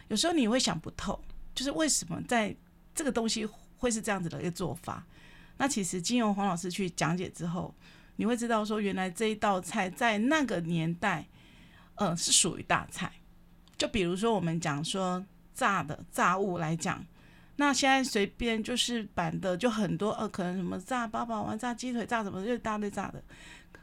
[0.06, 1.20] 有时候你会想不透，
[1.56, 2.54] 就是为什么在
[2.94, 3.44] 这个东西
[3.78, 5.04] 会是这样子的一个做法。
[5.56, 7.74] 那其实经由黄老师去讲解之后，
[8.14, 11.26] 你会知道说，原来这一道菜在那个年代，
[11.96, 13.10] 呃，是属于大菜。
[13.76, 17.04] 就比如说我们讲说炸的炸物来讲，
[17.60, 23.22] 那现在随便就是版的就很多，呃，可能什么炸八宝丸、炸鸡腿、炸什么，就一大堆炸的。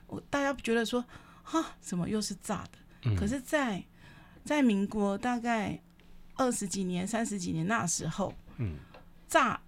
[0.07, 1.03] 我大家觉得说，
[1.43, 2.79] 哈，怎么又是炸的？
[3.03, 3.77] 嗯、可是在，
[4.43, 5.79] 在在民国大概
[6.35, 8.77] 二十几年、三十几年那时候，嗯，
[9.27, 9.61] 炸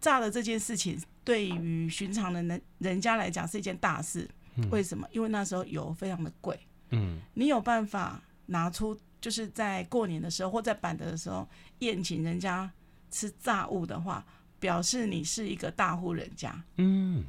[0.00, 1.00] 炸的这件事情。
[1.24, 5.06] 对于寻常的人人家来讲是一件大事，嗯、为什么？
[5.12, 6.58] 因为那时候油非常的贵，
[6.90, 11.48] 嗯，你有办法拿出就是在过年的时候或在板的时候
[11.78, 12.68] 宴请人家
[13.12, 14.26] 吃炸物的话，
[14.58, 17.24] 表示你是一个大户人家，嗯，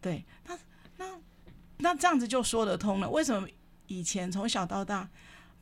[0.00, 0.58] 对，那
[0.96, 1.20] 那
[1.78, 3.08] 那这样子就说得通了。
[3.08, 3.46] 为什么
[3.86, 5.08] 以前从小到大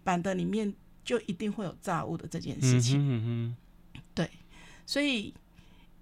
[0.02, 0.72] 板的里面
[1.04, 2.98] 就一定会有炸物的这件事情？
[2.98, 3.56] 嗯嗯
[4.14, 4.30] 对，
[4.86, 5.34] 所以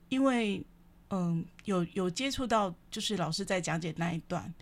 [0.08, 0.64] 因为。
[1.10, 4.52] 嗯，有有接触到，就是老师在讲解那一段，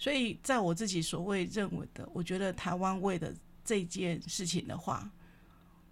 [0.00, 3.32] 所以在我自己所谓认为的，我觉得台湾味的
[3.64, 5.08] 这件事情的话，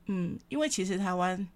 [0.06, 1.46] 嗯，因为其实台湾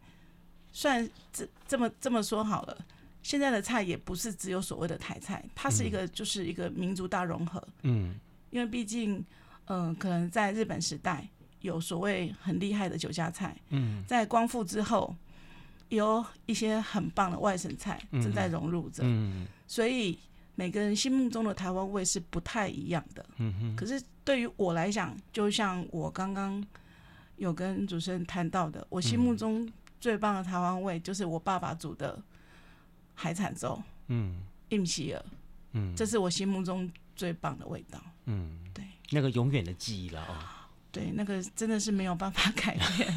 [0.75, 2.77] 算这这么这么说好了，
[3.23, 8.15] 现在的菜也不是只有所谓的台菜，它是一个就是一个民族大融合，嗯，
[8.51, 9.25] 因为毕竟，
[9.69, 11.27] 嗯，可能在日本时代
[11.61, 15.17] 有所谓很厉害的酒家菜，嗯，在光复之后。
[15.91, 20.19] 有一些很棒的外省菜正在融入着，嗯，所以
[20.57, 23.25] 每个人心目中的台湾味是不太一样的。
[23.37, 23.77] 嗯哼。
[23.77, 26.65] 可是对于我来讲，就像我刚刚
[27.37, 29.71] 有跟主持人谈到的，我心目中
[30.05, 32.23] 最棒的台湾味就是我爸爸煮的
[33.15, 34.39] 海产粥，嗯，
[34.69, 35.25] 印希尔，
[35.73, 37.99] 嗯，这是我心目中最棒的味道。
[38.27, 40.37] 嗯，对，那个永远的记忆了哦。
[40.93, 43.15] 对，那个真的是没有办法改变。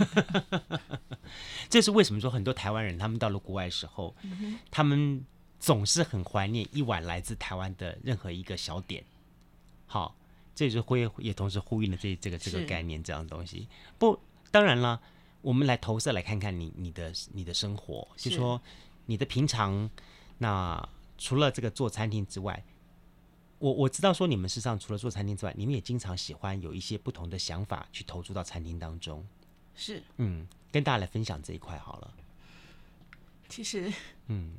[1.68, 5.26] 这是为什么说很多台湾人他们到了国外时候，嗯、他们
[5.60, 9.04] 总是很怀念一碗来自台湾的任何一个小点。
[9.88, 10.16] 好，
[10.56, 13.68] 这也是会也同时呼应了这这个这个概念这样的东西。
[13.98, 14.18] 不，
[14.52, 15.02] 当然了，
[15.48, 18.62] 我们来投射来看看你你的你的生活，是就说
[19.06, 19.90] 你的平常，
[20.40, 22.62] 那除了这个做餐厅之外。
[23.60, 29.26] 我我知道说你们事实上除了做餐厅之外，你们也经常喜欢有一些不同的想法去投注到餐厅当中。
[29.74, 32.14] 是，嗯，跟大家来分享这一块好了。
[33.48, 33.92] 其实，
[34.28, 34.54] 嗯，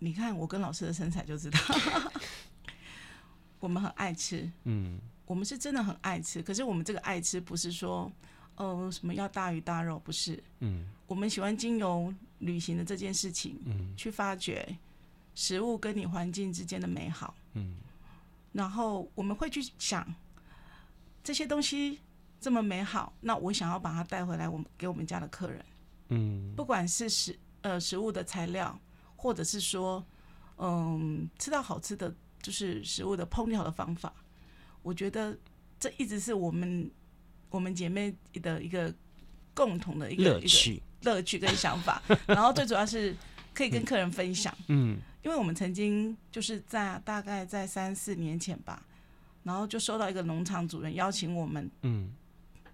[0.00, 1.58] 你看我跟老师的身材就知道，
[3.60, 6.42] 我们很爱吃，嗯，我们是真的很爱吃。
[6.42, 8.10] 可是我们这个爱吃不是说，
[8.56, 14.76] 呃，什么要大鱼大肉，不是，嗯，我们喜欢经由旅行的这件事情，嗯，去发掘。
[15.36, 17.74] 食物跟你环境之间的美好，嗯，
[18.52, 20.14] 然后我们会去想
[21.24, 21.98] 这些东西
[22.40, 25.64] 这么美好，那我想要把它带回来，我们给我们家的客人，
[26.10, 28.78] 嗯，不管是食呃食物的材料，
[29.16, 30.06] 或者是说，
[30.58, 34.14] 嗯，吃到好吃的就是食物的烹调的方法，
[34.84, 35.36] 我觉得
[35.80, 36.88] 这一直是我们
[37.54, 38.12] 我们姐妹
[38.42, 38.92] 的一个
[39.54, 40.82] 共同的一个乐趣。
[41.02, 43.14] 乐趣跟想法， 然后最主要是
[43.52, 44.94] 可以跟客人分享，嗯。
[44.94, 48.82] 嗯因为我们曾经就是在大概在三四年前吧，
[49.42, 52.12] 然后就收到一个农场主人邀请我们，嗯，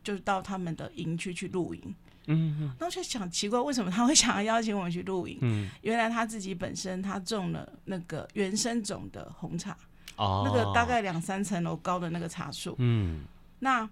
[0.03, 1.95] 就是到他们的营区去露营，
[2.27, 9.77] 嗯哼，然后就想奇怪为什么他会想要邀请我们去露营，嗯，原来他自己本身他种了那个原生种的红茶，
[10.17, 13.23] 哦，那个大概两三层楼高的那个茶树，嗯，
[13.61, 13.89] 那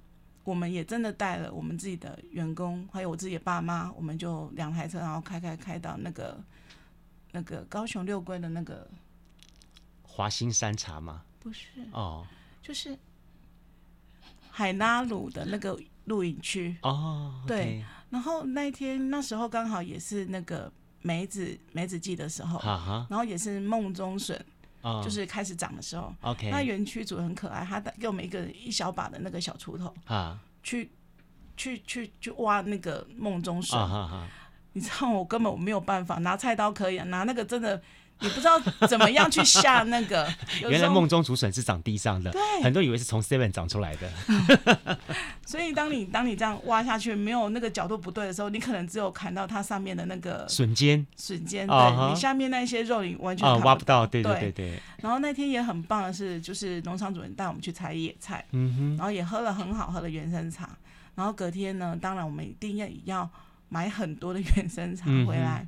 [0.48, 6.42] 我们也真的带了我们自己的员工，还有我自己的爸妈，我们就两台车，然后开开开到那个
[7.32, 8.88] 那个高雄六龟的那个
[10.02, 11.22] 华兴山茶吗？
[11.38, 12.26] 不是哦，
[12.62, 12.98] 就是
[14.50, 17.44] 海拉鲁的那个露营区哦。
[17.46, 22.58] 对，然后那一天那时候刚好也是那个梅子梅子季的时候，
[23.10, 24.42] 然后也是梦中笋。
[25.02, 26.50] 就是开始长的时候，OK。
[26.50, 30.90] 那园区主很可爱，他给我们一个一小把的那个小锄头啊，去
[31.56, 33.78] 去去去挖那个梦中水。
[34.72, 37.80] 你知道我根本我没有办法拿菜刀可以啊，拿那个真的。
[38.20, 40.28] 你不知道怎么样去下那个，
[40.68, 44.10] 原来梦中竹笋是长地上的，对，很多以为是从 seven 长出来的。
[45.46, 54.82] 所以当你当你这样挖下去，没有那个角度不对的时候，你可能只有砍到它上面的那个笋尖，笋尖，对，你下面那些肉你完全挖不到，对对对对。
[55.00, 60.68] 然后那天也很棒的是，就是农场主人带我们去采野菜，嗯哼，然后也喝了很好喝的原生茶，
[61.14, 63.30] 然后隔天呢，当然我们一定要要
[63.68, 65.66] 买很多的原生茶回来。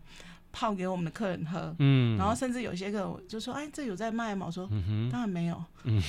[0.53, 6.03] 泡给我们的客人喝，嗯，然后甚至有些客人就说：“哎，这有在卖吗？”我说：“嗯，当然没有。”嗯，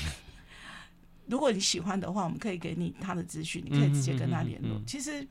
[1.28, 4.82] 如果你喜欢的话，我们可以给你他的资讯，你可以直接跟他联络。
[4.88, 5.26] 其实，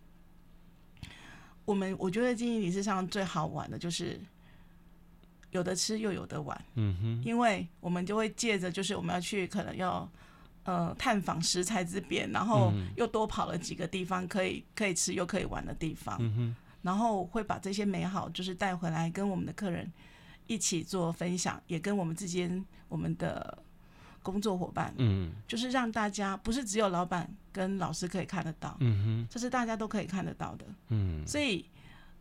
[1.64, 4.18] 我们我觉得经营理事上最好玩的就是
[5.51, 10.09] 有的吃又有的玩，嗯哼，因为我们就会借着就是我们要去可能要
[10.64, 16.57] 呃探访食材之边，然后又多跑了几个地方可以可以吃又可以玩的地方，嗯哼。
[16.83, 19.90] 然后会把这些美好就是带回来，跟我们的客人
[20.47, 23.62] 一起做分享，也跟我们之间我们的
[24.23, 31.64] 工作伙伴，嗯，就是让大家不是只有老板跟老师可以看得到，嗯哼，这是大家都可以看得到的，嗯，所以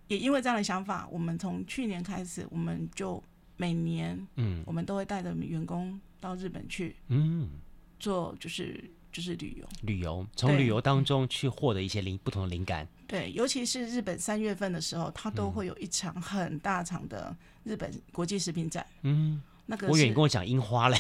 [0.08, 3.24] 也因为这样的想法，我们从去年开始，我们就
[3.58, 7.50] 每年，嗯，我们都会带着员工到日本去，嗯，
[8.00, 8.92] 做就是。
[9.12, 12.88] 就是旅游，旅游从旅游当中去获得一些灵不同的灵感。
[13.08, 18.86] 对，尤其是日本三月份的时候，它都会有一场很大场的日本国际食品展。
[19.02, 20.98] 嗯，那个我以为你跟我讲樱花嘞，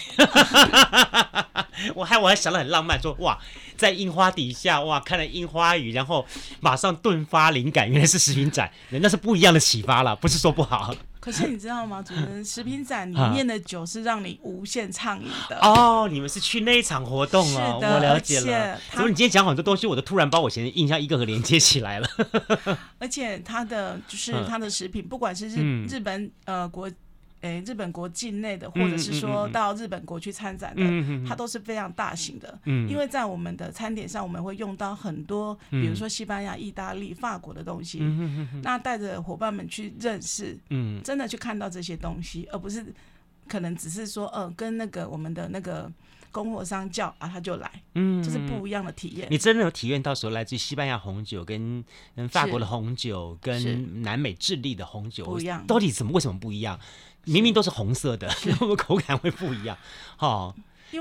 [1.94, 3.40] 我还我还想得很浪漫，说哇，
[3.78, 6.26] 在樱花底下哇看了樱花雨，然后
[6.60, 10.96] 马上顿发灵感，原来是食品展，那是不一样的启发了，不是说不好。
[11.30, 12.02] 可是你知道吗？
[12.06, 16.08] 主持人，食品展里面的酒是让你无限畅饮的哦。
[16.12, 18.80] 你们是去那一场活动哦，我了解了。
[18.94, 22.10] 所以你今天讲很多东西，我都突然把我以前的印象一个个连接起来了。
[22.98, 26.90] 而且它的就是它的食品，不管是日日本呃国。
[27.42, 32.60] 诶，日本国境内的，或者是说到日本国去参展的，嗯、它都是非常大型的。
[32.66, 38.00] 嗯、因为在我们的餐点上，我们会用到很多，比如说西班牙、意大利、法国的东西。
[38.02, 42.86] 嗯、那带着伙伴们去认识，嗯、真的去看到这些东西，而不是
[43.48, 45.90] 可能只是说，呃，跟那个我们的那个
[46.32, 47.72] 供货商叫啊，他就来。
[47.96, 49.28] 嗯，这是不一样的体验。
[49.32, 51.84] 你真的有体验到时候来自于西班牙红酒跟
[52.16, 56.80] 跟法国的红酒跟南美智利的红酒不一样，到底怎么为什么不一样？
[57.26, 59.78] 明明都是红色的，然后 口感会不一样，
[60.18, 60.54] 哈，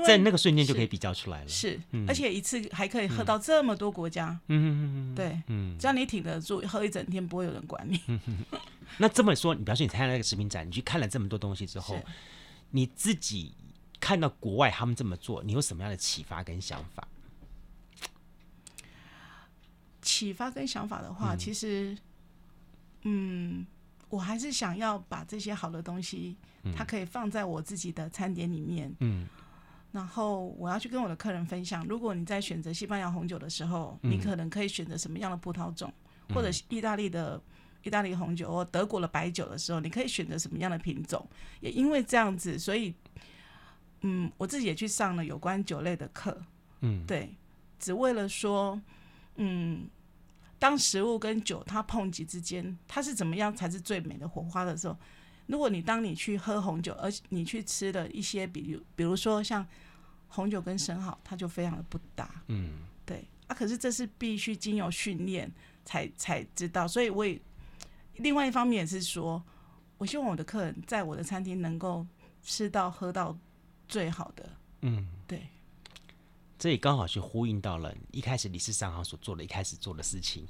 [0.05, 1.47] 在那个瞬间就可以比较出来了。
[1.47, 4.59] 是，而且一次还可以喝到这么多国家，嗯。
[4.59, 7.99] 嗯嗯，对，嗯，只要你挺得住，喝一整天不会有人管你。
[8.97, 11.99] 那这么说，你比方说你参加那个食品展，你去看了这么多东西之后，
[12.71, 13.53] 你自己
[13.99, 17.07] 看到国外他们这么做，你有什么样的启发跟想法？
[20.01, 21.97] 启发跟想法的话，其实，
[23.03, 23.65] 嗯。
[24.09, 26.35] 我还是想要把这些好的东西，
[26.75, 28.91] 它可以放在我自己的餐点里面。
[28.99, 29.27] 嗯，
[29.91, 31.85] 然后我要去跟我的客人分享。
[31.85, 35.93] 如果你在选择西班牙红酒的时候，嗯、你可能可以选择什么样的葡萄种，
[36.27, 37.39] 嗯、或者意大利的
[37.83, 41.23] 意大利红酒或德国的白酒的时候，你可以选择什么样的品种。
[41.61, 42.93] 也因为这样子，所以，
[44.01, 46.35] 嗯，我自己也去上了有关酒类的课。
[46.81, 47.35] 嗯，对，
[47.77, 48.81] 只为了说，
[49.35, 49.87] 嗯。
[50.59, 54.95] 当食物跟酒它碰击之间，它是怎么样才是最美的火花的时候？
[55.47, 59.65] 如果你当你去喝红酒，而你去吃了一些，比如比如说像
[60.27, 62.29] 红酒跟生蚝，它就非常的不搭。
[62.47, 63.55] 嗯，对啊。
[63.55, 65.51] 可是这是必须经由训练
[65.85, 66.87] 才才知道。
[66.87, 67.39] 所以我也
[68.17, 69.41] 另外一方面也是说，
[69.97, 72.05] 我希望我的客人在我的餐厅能够
[72.43, 73.35] 吃到喝到
[73.87, 74.49] 最好的。
[74.81, 75.47] 嗯，对。
[76.59, 80.45] 这也刚好去呼应到了一开始李氏商行所做的一开始做的事情，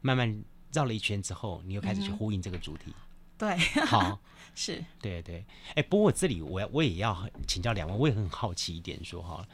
[0.00, 0.42] 慢慢
[0.72, 2.86] 绕了一圈之后，你又开始去呼应这个主题。
[2.86, 2.94] 嗯、
[3.36, 4.18] 对，好，
[4.56, 5.44] 是，对对。
[5.74, 9.46] 哎，不过这里我我也要请教两位，我也很好奇一点说哈，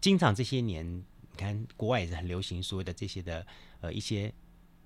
[0.00, 3.44] 经常这些年，你看国外也是很流行所谓的这些的
[3.80, 4.32] 呃一些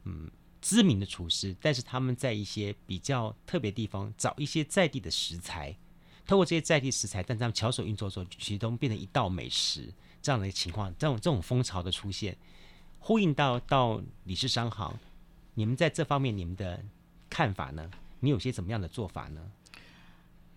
[0.05, 0.31] 嗯
[0.63, 5.77] 知名的厨师，但是他们在一些比较特别地方找一些在地的食材，
[6.27, 9.93] 透过这些在地食材，但他们巧手运作之后，其实都变成一道美食。
[10.21, 12.37] 这样的情况，这种这种风潮的出现，
[12.99, 14.99] 呼应到到理事商行，
[15.55, 16.83] 你们在这方面你们的
[17.31, 17.91] 看法呢？
[18.21, 19.51] 你有些怎么样的做法呢？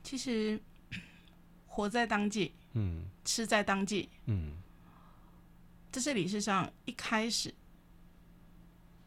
[0.03, 0.59] 其实
[1.67, 4.53] 活在当季，嗯，吃在当季，嗯，
[5.91, 7.53] 这是理事上一开始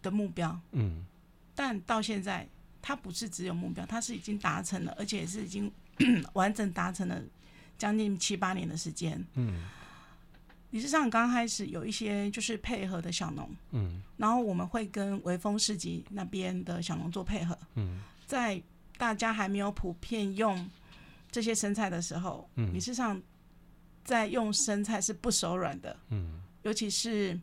[0.02, 1.05] 的目标，嗯，
[1.55, 2.48] 但到现在，
[2.80, 5.70] 它不是只有目标，它是已经达成了，而且是已经
[6.34, 7.20] 完整达成了
[7.76, 9.64] 将近七八年的时间，嗯，
[10.75, 18.61] 理事长刚开始有一些就是配合的小农，嗯，然后我们会跟微风市集那边的小农做配合，嗯，在
[18.99, 20.68] 大家还没有普遍用。
[21.31, 23.20] 这些生菜的时候，嗯，理事长
[24.05, 27.41] 在用生菜是不手软的，嗯，尤其是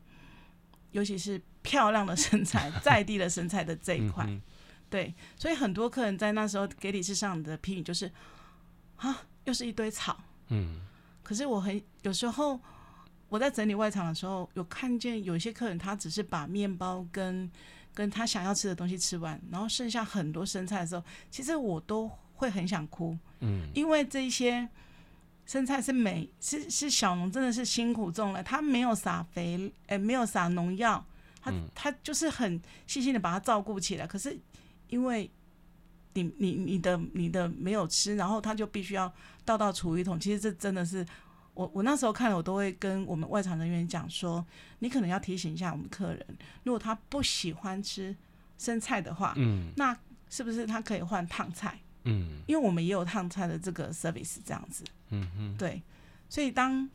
[0.92, 4.42] 尤其是漂亮的生菜， 在地的生菜的这一块，嗯、
[4.90, 8.12] 对，所以很多客人在那时候给理事长的批评就是，
[8.98, 10.82] 啊，又是一堆草，嗯，
[11.24, 12.58] 可是我很有时候
[13.32, 17.50] 我在整理外场的时候，有看见有些客人他只是把面包跟
[17.94, 22.12] 跟他想要吃的东西吃完，然后剩下很多生菜的时候，其实我都。
[22.42, 24.68] 会很想哭，嗯，因为这些
[25.46, 31.06] 生菜是美，是是小农真的是辛苦种了，他没有撒肥，哎，没有撒农药，
[31.40, 34.08] 他他就是很细心的把它照顾起来。
[34.08, 34.36] 可是
[34.88, 35.30] 因为
[36.14, 39.14] 你你你的你的没有吃，然后他就必须要
[39.46, 40.20] 倒到厨余桶。
[40.20, 41.06] 其实这真的是
[41.54, 44.45] 我我那时候看了，我都会跟我们外场人员讲说，
[44.80, 46.26] 你可能要提醒一下我们客人，
[46.64, 48.16] 如果他不喜欢吃
[48.58, 49.97] 生菜的话，嗯，那
[50.30, 51.80] 是不是他可以换烫菜？
[52.04, 55.82] 嗯，因为我们也有烫菜的这个 service 这样子，嗯嗯，对，
[56.30, 56.89] 所以当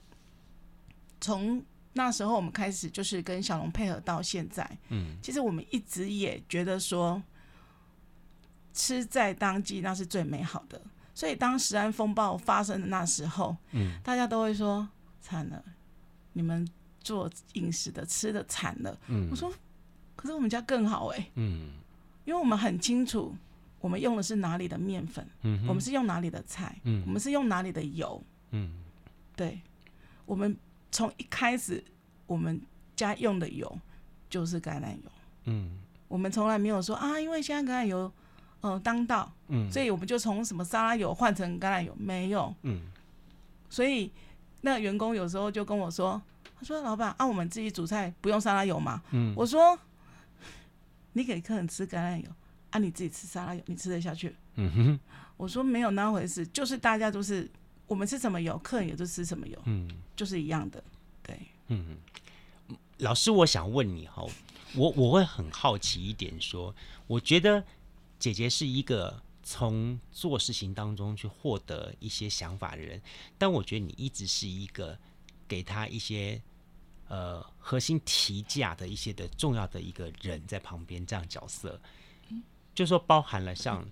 [1.20, 7.22] 从那时候我们开始就是跟小龙配合到现在，嗯，其实我们一直也觉得说
[8.72, 10.80] 吃在当季那是最美好的，
[11.16, 14.86] 所以当食安风暴发生的那时候，嗯，大家都会说
[15.20, 15.64] 惨了，
[16.34, 16.68] 你们
[17.00, 19.50] 做饮食的吃的惨了，嗯，我说
[20.14, 21.70] 可是我们家更好哎，嗯，
[22.26, 23.34] 因为我们很清楚。
[23.78, 25.24] 我们用的是哪里的面粉？
[25.42, 26.76] 嗯，我们是用哪里的菜？
[26.82, 28.20] 嗯，我们是用哪里的油？
[28.50, 28.72] 嗯，
[29.36, 29.60] 对，
[30.24, 30.56] 我们
[30.90, 31.84] 从一开始
[32.26, 32.60] 我们
[32.96, 33.78] 家用的油
[34.28, 35.10] 就是橄榄油。
[35.44, 38.10] 嗯，我们从来没有说啊，因为现在橄榄油
[38.66, 42.54] 呃当道，嗯，所以我们就从什么沙拉油换成橄榄油，没有。
[42.62, 42.80] 嗯，
[43.70, 44.10] 所以
[44.60, 46.20] 那员工有时候就跟我说，
[46.58, 49.02] 他说老板啊，我们自己煮菜不用沙拉油嘛？
[49.10, 49.78] 嗯，我说
[51.12, 52.28] 你给客人吃橄榄油。
[52.70, 54.34] 啊，你自己吃沙拉油，你吃得下去？
[54.56, 55.00] 嗯哼，
[55.36, 57.48] 我说没有那回事，就是大家都是
[57.86, 60.82] 我们吃什么油，客人也都吃什么油，嗯，就是一样的，
[61.22, 61.38] 对，
[61.68, 61.96] 嗯。
[62.98, 64.24] 老师，我想问你哈，
[64.74, 66.74] 我我会很好奇一点说，说
[67.06, 67.62] 我觉得
[68.18, 73.00] 姐姐是一个从做事情当中去获得一些想法的人，
[73.38, 74.98] 但我觉得你一直是一个
[75.46, 76.40] 给他一些
[77.08, 81.80] 呃核心提价的一些的重要的一个人在旁边这样角色。
[82.74, 83.86] 就说包含了像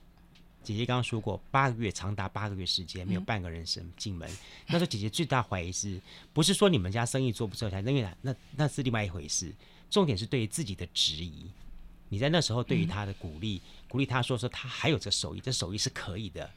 [0.62, 4.28] 姐姐刚刚说过，八个月长达八个月时间没有半个人生进门。
[4.66, 6.00] 那时候姐姐最大怀疑是
[6.32, 7.80] 不是说你们家生意做不出来？
[7.80, 9.54] 因为那那是另外一回事。
[9.90, 11.48] 重点是对于自己的质疑。
[12.14, 16.48] 你在那时候对于他的鼓励，鼓励他说说他还有这手艺，这手艺是可以的，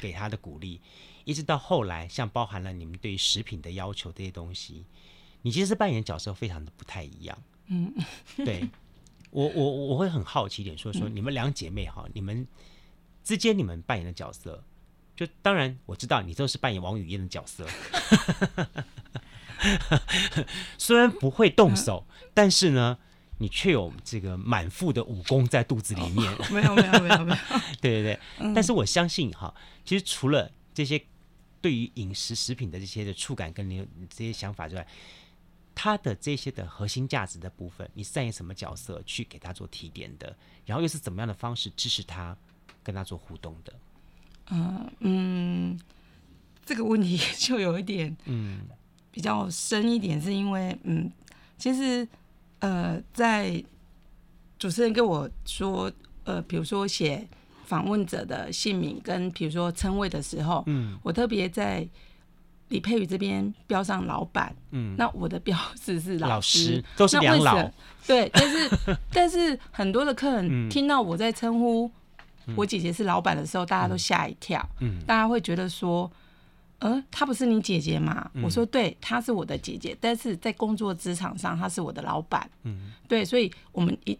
[0.00, 0.80] 给他的鼓励。
[1.24, 4.86] 一直到后来，像包含了你们对于食品的要求这些东西，
[5.42, 7.42] 你其实是扮演角色非常的不太一样。
[7.66, 7.92] 嗯，
[8.38, 8.66] 对。
[9.30, 12.46] 我我我会很好奇一点，说说你们两姐妹哈，嗯、你们
[13.22, 14.64] 之间你们扮演的角色，
[15.14, 17.66] 就当然我知道你都是扮演王语嫣的角色，
[20.76, 22.98] 虽然不会动手，嗯、但是呢，
[23.42, 26.32] 你却有这个满腹的武功在肚子里面。
[26.38, 27.38] 哦、没有没有没有没有，
[27.82, 29.52] 对对对，嗯、但是我相信哈，
[29.84, 31.02] 其实除了这些
[31.60, 34.86] 对于饮食食品的这些的触感跟你这些想法之外。
[35.74, 40.36] 他的这些的核心价值的部分，你是扮演什么角色去给他做提点的？
[40.66, 42.36] 然后又是怎么样的方式支持他，
[42.82, 43.72] 跟他做互动的？
[44.50, 45.80] 嗯嗯，
[46.62, 48.68] 这个问题 就有一点嗯
[49.10, 51.10] 比较深一点，是因为嗯，
[51.56, 52.06] 其实
[52.62, 53.62] 呃，在
[54.58, 55.92] 主持人跟我说
[56.24, 57.28] 呃，比如说写
[57.66, 61.86] 访问者的姓名跟比如说称谓的时候，嗯，我特别在。
[62.68, 67.70] 李佩宇这边标上老板，嗯，那我的标 志是老师，老师都是两老，
[68.06, 68.70] 对，但是
[69.12, 71.90] 但是很多的客人听到我在称呼
[72.56, 76.10] 我姐姐是老板的时候，嗯、大家都吓一跳，嗯，大家会觉得说，
[76.82, 78.30] 呃，她不是你姐姐吗？
[78.34, 84.18] 嗯、我说对，她是我的姐姐，但是在工作职场上，她是我的老板，嗯，对，所以我们一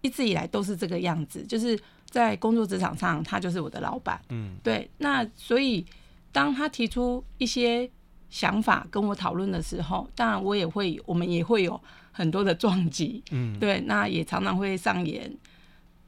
[0.00, 1.78] 一直以来都是这个样子，就是
[2.08, 5.84] 在工作职场上，她就是我的老板，嗯，对，那所以。
[6.32, 7.90] 当他提出一些
[8.30, 11.80] 想法跟我讨论的时候，当然我也会，我们也会有
[12.12, 15.28] 很多的撞击，嗯，对，那也常常会上演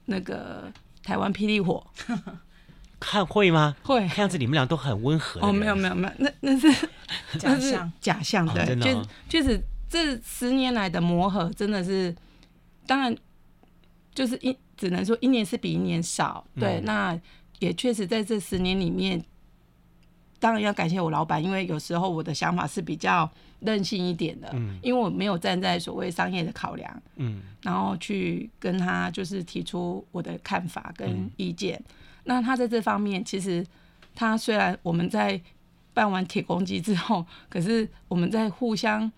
[0.04, 0.72] 那个
[1.02, 1.84] 台湾霹雳火，
[3.02, 3.76] 看会吗？
[3.82, 5.40] 会，看样子你们俩都很温和。
[5.40, 6.88] 哦，没有没有没有，那 那是
[7.38, 12.14] 假象，假象，对，哦哦、就就是这十年来的磨合，真的是，
[12.86, 13.14] 当然
[14.14, 17.20] 就是一只能说一年是比一年少，对，嗯、那
[17.58, 19.22] 也确实在这十年里面。
[20.38, 23.30] 当然要感谢我老板，因为有时候我的想法是比较
[23.60, 31.80] 任性一点的，嗯，因为我没有站在所谓商业的考量，嗯，然后去跟他就是提出我的看法跟意见。
[31.86, 31.94] 嗯，
[32.24, 33.66] 那他在这方面，其实
[34.14, 35.40] 他虽然我们在
[35.94, 39.10] 办完铁公鸡之后，可是我们在互相。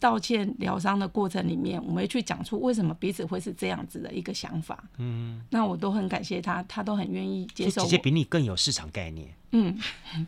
[0.00, 4.84] 道歉疗伤的过程里面，我们会去讲出为什么彼此会是这样子的一个想法。
[4.98, 7.82] 嗯，那我都很感谢他，他都很愿意接受。
[7.82, 9.28] 姐姐比你更有市场概念。
[9.50, 9.76] 嗯，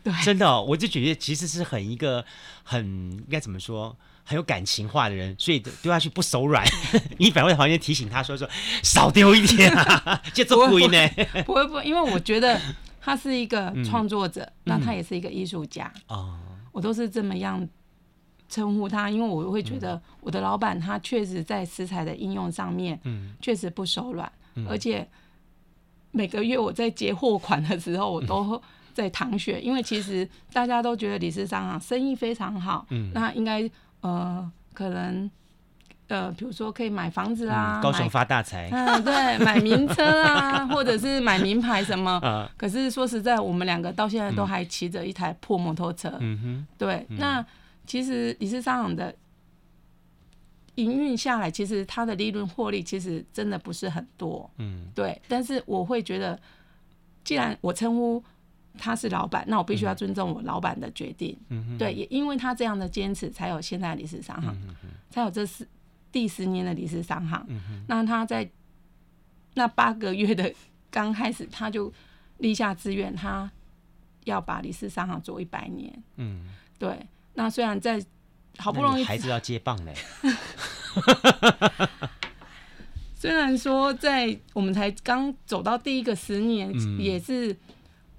[0.03, 2.25] 对，真的、哦，我就觉得其实是很一个
[2.65, 6.65] 很应该怎么说很有感情化的人，所以丢下去不手软。
[7.19, 8.49] 你反过来房间提醒他说说
[8.83, 11.43] 少丢一点啊， 就这么贵呢？
[11.45, 12.61] 不会不会，因为我觉得
[13.01, 15.93] 他是一个创作者，嗯、那他也是一个艺术家。
[16.09, 17.69] 哦、嗯，我都是这么样。
[18.53, 24.29] 称呼他，因为我会觉得我的老板他确实在食材的应用上面，嗯确实不手软，
[24.69, 25.09] 而且
[26.11, 28.61] 每个月我在结货款的时候，我都
[28.93, 35.31] 在淌血，因为其实大家都觉得李氏商行生意非常好，嗯那应该呃可能
[36.09, 42.21] 呃比如说可以买房子啊，高雄发大财， 嗯对，买名车啊，或者是买名牌什么，
[42.57, 46.67] 可是说实在，我们两个到现在都还骑着一台破摩托车，嗯哼。
[46.79, 47.45] 对，那。
[47.87, 49.13] 其实李氏商行的
[50.77, 55.21] 营运下来，其实它的利润获利其实真的不是很多，嗯，对。
[55.27, 56.39] 但是我会觉得，
[57.25, 58.23] 既然我称呼
[58.79, 61.93] 他是老板，那我必须要尊重我老板的决定，嗯，对。
[61.93, 64.57] 也因为他这样的坚持，才有现在李氏商行，
[65.11, 65.69] 才有这十
[66.11, 67.47] 第十年的李氏商行。
[67.87, 68.49] 那他在
[69.55, 70.53] 那八个月的
[70.91, 71.93] 刚开始，他就
[72.39, 73.51] 立下志愿，他
[74.25, 76.49] 要把李氏商行做一百年，嗯，
[76.79, 77.07] 对。
[77.35, 78.03] 那虽然在
[78.59, 79.95] 好不容易，孩子要接棒嘞。
[83.15, 87.55] 虽然说在我们才刚走到第一个十年，也是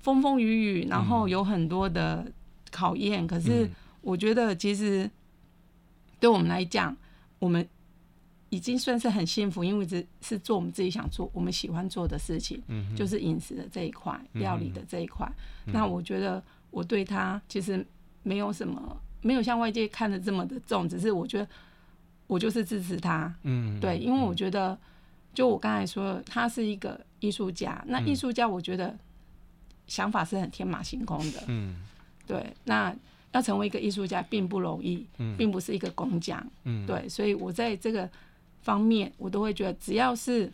[0.01, 2.25] 风风雨雨，然后有很多的
[2.69, 3.25] 考验。
[3.25, 3.69] 可是
[4.01, 5.09] 我觉得，其实
[6.19, 6.95] 对我们来讲，
[7.39, 7.67] 我们
[8.49, 12.61] 已经算是很幸福，因为这是做我们自己想做、我们喜欢做的事情，
[12.95, 15.27] 就是饮食的这一块、料理的这一块。
[15.65, 17.85] 那我觉得我对他其实。
[18.23, 21.47] 没有什么，没有像外界看的这么的重，只是我觉得
[22.27, 24.77] 我就是支持他，嗯，对，因为我觉得，
[25.33, 28.95] 就我刚才说的，他是一个艺术家，那艺术家我觉得
[29.91, 31.75] 想法是很天马行空的，嗯，
[32.25, 32.95] 对，那
[33.33, 38.09] 要成为一个艺术家并不容易，嗯，并不是一个工匠，嗯，对，所以我在这个
[38.61, 40.49] 方面，我都会觉得只要是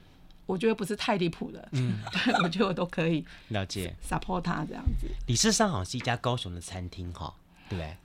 [0.47, 5.07] 我觉得不是太离谱的，嗯， 对，我觉得我都可以了解 support 他这样子。
[5.27, 7.33] 李氏商行是一家高雄的餐厅，哈。
[7.69, 7.97] 对不对？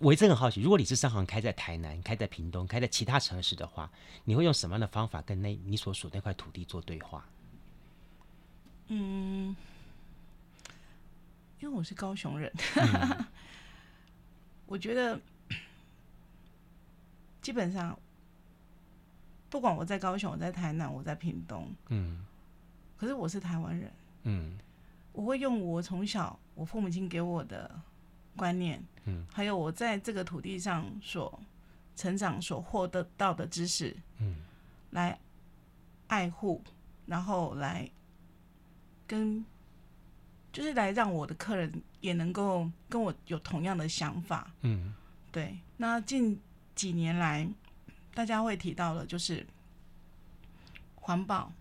[0.00, 3.90] 我一直很好奇，如果李氏商行开在台南、开在屏东、开在其他城市的话，
[4.24, 7.24] 你会用什么样的方法跟那你所属那块土地做对话？
[8.88, 9.56] 嗯，
[11.64, 13.24] 因为我是高雄人，嗯、
[14.66, 15.18] 我觉得
[17.40, 17.98] 基本上
[19.48, 22.22] 不管我在高雄、我在台南、我在屏东，嗯，
[22.98, 23.90] 可是我是台湾人，
[24.24, 24.58] 嗯，
[25.12, 27.80] 我会用我从小我父母亲给我的。
[28.36, 31.40] 观念，嗯，还有我在这个土地上所
[31.94, 34.34] 成长、所获得到的知识，嗯，
[34.90, 35.16] 来
[36.08, 36.60] 爱护，
[37.06, 37.88] 然后来
[39.06, 39.46] 跟，
[40.54, 44.94] 就是来让我的客人也能够跟我有同样的想法，嗯，
[45.30, 45.58] 对。
[45.76, 46.40] 那近
[46.74, 47.46] 几年来，
[48.14, 49.46] 大家会提到的，就是
[50.94, 51.52] 环保，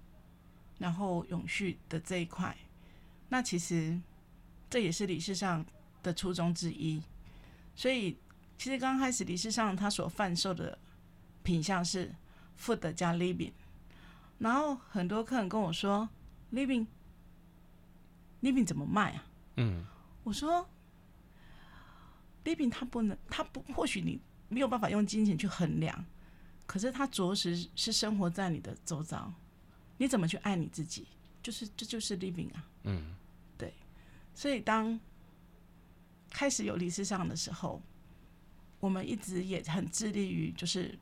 [0.77, 2.55] 然后永续的这一块。
[3.27, 3.99] 那其实
[4.69, 5.65] 这也是理事上。
[6.03, 7.01] 的初衷之一，
[7.77, 8.17] 所以
[8.57, 10.77] 其实刚开始理事上他所贩售的
[11.43, 12.13] 品相是
[12.59, 13.53] food 加 living，
[14.37, 16.09] 然后很多客人跟我说
[16.51, 16.85] living
[18.43, 19.25] living 怎么卖啊？
[19.55, 19.83] 嗯，
[20.23, 20.69] 我说
[22.43, 24.19] living 它不能，它不或许你
[24.49, 26.05] 没有办法用金钱去衡量，
[26.67, 29.33] 可是它着实是生活在你的周遭，
[29.97, 31.07] 你怎么去爱你自己？
[31.41, 33.15] 就是这就是 living 啊，嗯，
[33.57, 33.73] 对，
[34.35, 34.99] 所以当。
[36.35, 37.79] 开始有理事上的时候，
[38.79, 40.97] 我们一直也很致力于，就是，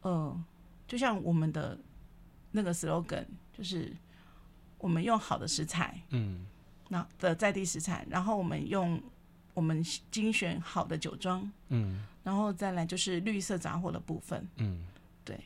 [0.00, 0.44] 呃，
[0.88, 1.78] 就像我们的
[2.50, 3.96] 那个 slogan，就是
[4.78, 6.46] 我们用好的食材，嗯，
[6.88, 9.00] 那的在地食材，然后我们用
[9.54, 14.86] 我们精选好的酒庄，嗯，然后再来就是绿色杂货的部分，嗯，
[15.24, 15.38] 对。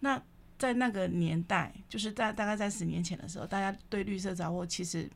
[0.00, 0.20] 那
[0.58, 5.08] 在那个年代，就是在大概在十年前的时候，大家对绿色杂货其实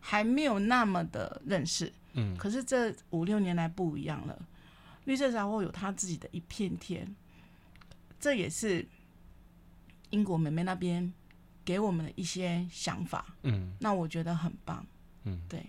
[0.00, 2.36] 还没有那么的认识，嗯。
[2.36, 4.40] 可是这五六年来不一样了，
[5.04, 7.14] 绿色杂货有它自己的一片天，
[8.20, 8.86] 这也是
[10.10, 11.12] 英国妹妹那边
[11.64, 13.72] 给我们的一些想法，嗯。
[13.80, 14.84] 那我觉得很棒，
[15.24, 15.64] 嗯，对。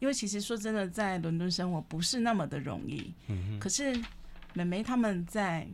[0.00, 3.12] 因为其实说真的，在伦敦生活不是那么的容易。
[3.28, 3.60] 嗯哼。
[3.60, 3.98] 可是
[4.52, 5.66] 美眉他们在，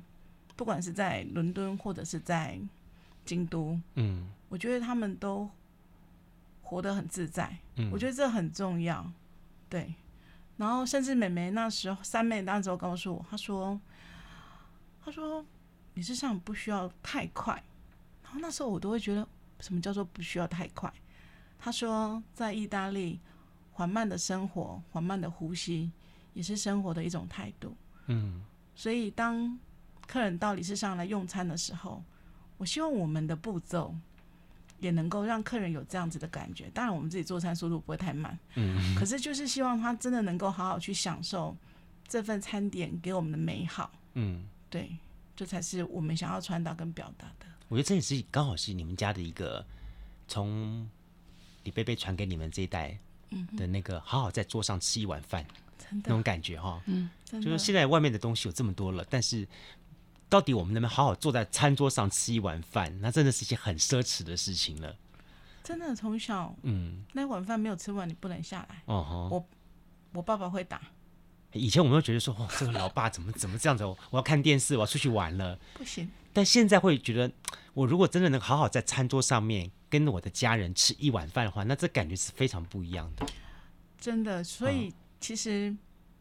[0.56, 2.58] 不管是在伦敦或者是在
[3.24, 5.48] 京都，嗯，我觉得他们都
[6.62, 7.56] 活得很自在。
[7.76, 9.10] 嗯，我觉得这很重要。
[9.68, 9.94] 对。
[10.56, 13.80] 然后甚至美眉那时候，三妹那时候告诉我，她说
[15.02, 15.44] ：“她说
[15.94, 17.54] 你身上不需要太快。”
[18.22, 19.26] 然后那时候我都会觉得，
[19.60, 20.92] 什么叫做不需要太快？
[21.58, 23.20] 他说在意大利。
[23.72, 25.90] 缓慢的生活，缓慢的呼吸，
[26.34, 27.74] 也是生活的一种态度。
[28.08, 28.44] 嗯，
[28.74, 29.58] 所以当
[30.06, 32.04] 客人到理事上来用餐的时候，
[32.58, 33.96] 我希望我们的步骤
[34.80, 36.68] 也能够让客人有这样子的感觉。
[36.74, 38.38] 当然，我们自己做餐速度不会太慢。
[38.56, 41.56] 嗯，可是就是希望他真的能够好好去享受
[42.06, 43.90] 这份餐点给我们的美好。
[44.12, 44.94] 嗯，对，
[45.34, 47.46] 这才是我们想要传达跟表达的。
[47.70, 49.64] 我觉得这也是刚好是你们家的一个
[50.28, 50.86] 从
[51.64, 52.98] 李贝贝传给你们这一代。
[53.56, 55.46] 的那个好好在桌上吃一碗饭，
[55.88, 59.46] 那种感觉哈，嗯，就是现在外面的东西有这么多了，但是
[60.28, 64.96] 到底我们能不能好好坐在餐桌上吃一碗饭，那真的是一件很奢侈的事情了。
[65.62, 68.82] 真的从小，嗯，那碗饭没有吃完，你不能下来。
[68.86, 69.48] 哦吼，我
[70.14, 70.82] 我爸爸会打。
[71.52, 73.84] 以前我们都觉得说，哦，这个老爸怎么怎么这样子？
[73.84, 76.10] 我要看电视，我要出去玩了，不行。
[76.32, 77.32] 但现在会觉得，
[77.74, 79.70] 我如果真的能好好在餐桌上面。
[79.90, 83.26] 跟我的家人吃一碗饭的话，那这感觉是非常不一样的。
[83.98, 85.74] 真的，所以其实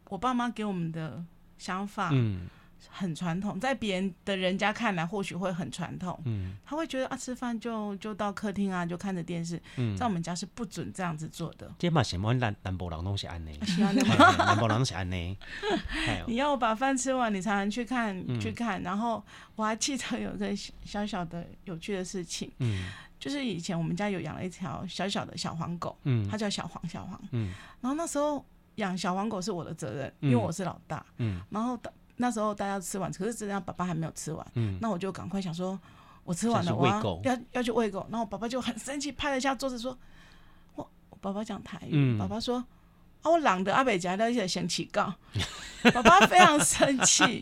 [0.08, 1.24] 我爸妈给我们的
[1.56, 2.48] 想法，嗯，
[2.88, 11.70] 很传统，在别人的人家看来或许会很传统，嗯，他会觉得啊，吃饭就就到客厅啊，就看着电视，嗯，在我们家是不准这样子做的。
[11.78, 13.52] 这嘛，什么南南部人东西安呢？
[13.78, 14.76] 南部人。
[14.76, 15.38] 东西安呢？
[16.26, 18.80] 你要我把饭吃完，你才能去看、嗯、去看。
[18.82, 19.22] 然后
[19.56, 20.54] 我还记得有个
[20.84, 22.88] 小小的有趣的事情，嗯。
[23.18, 27.52] 就是以前我们家有养了一条小小的小黄狗，嗯，它叫小黄小黄，嗯，
[27.82, 28.42] 然后那时候
[28.76, 31.78] 养小黄狗是我的责任，因为我是老大，嗯，然后
[32.20, 35.78] 那时候大家吃完，可是这样爸爸还没有吃完，嗯，那我就赶快想说，
[36.22, 39.98] 我吃完了，我要要要去喂狗，然后爸爸就很生气，拍了一下桌子说，
[40.74, 42.64] 我我爸爸讲台语，嗯，爸爸说。
[43.22, 45.12] 啊，我懒得阿北家的一些嫌弃告，
[45.92, 47.38] 爸爸非常生气，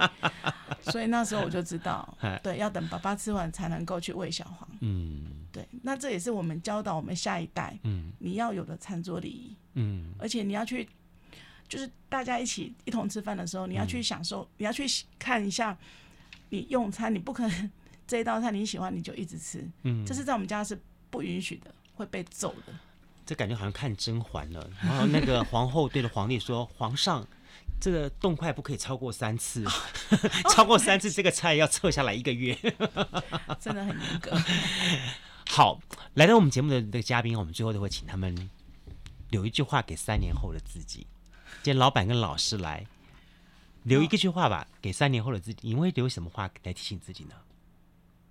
[0.83, 4.69] 所以那时候我就知道， 对，要等爸爸吃完才能够去喂小黄。
[4.81, 10.89] 嗯，对，那这也是我们教导我们下一代，嗯，你要有的餐桌礼仪，嗯，而且你要去，
[11.69, 14.87] 就是大家一起一同吃饭的时候，你要去享受，你要去
[15.19, 15.77] 看一下，
[16.49, 17.71] 你用餐，你不可能
[18.07, 22.73] 这一道菜你喜欢你就一直吃，嗯，这是在我们家是不允许的，会被揍的。
[23.27, 27.27] 这感觉好像看甄嬛了，然后那个皇后对着皇帝说：“皇上，
[27.79, 29.63] 这个动筷不可以超过三次，
[30.51, 32.57] 超过三次这个菜要撤下来一个月。
[33.61, 34.35] ”真的很严格。
[35.51, 35.79] 好，
[36.15, 38.35] 来到我们节目的这个嘉宾，我们最后都会请他们
[39.29, 41.07] 留一句话给三年后的自己。
[41.63, 42.87] 今天老板跟老师来
[43.85, 47.35] 留一个句话吧，给三年后的自己，你会留什么话来提醒自己呢？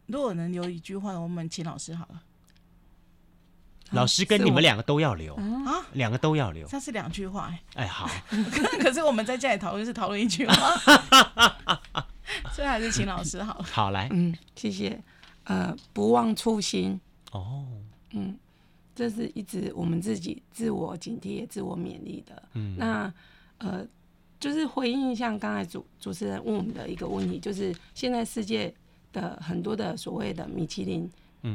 [0.05, 2.23] 如果能留一句话，我们请老师好了。
[3.91, 6.67] 老师跟你们两个都要留啊，两个都要留。
[6.67, 7.83] 这是两句话哎。
[7.83, 8.09] 哎，好。
[8.83, 10.77] 可是我们在家里讨论是讨论一句话，
[12.53, 13.61] 所以还是请老师好。
[13.71, 15.01] 好来，嗯，谢谢。
[15.45, 16.99] 呃，不忘初心。
[17.31, 17.65] 哦。
[18.11, 18.37] 嗯，
[18.97, 22.43] 这是一直我们自己自我警惕、也自我勉励的。
[22.53, 22.75] 嗯。
[22.77, 23.13] 那
[23.59, 23.87] 呃，
[24.39, 28.73] 就是回应像刚才主主持人问我们的一个问题，就是现在世界
[29.13, 31.07] 的很多的所谓的米其林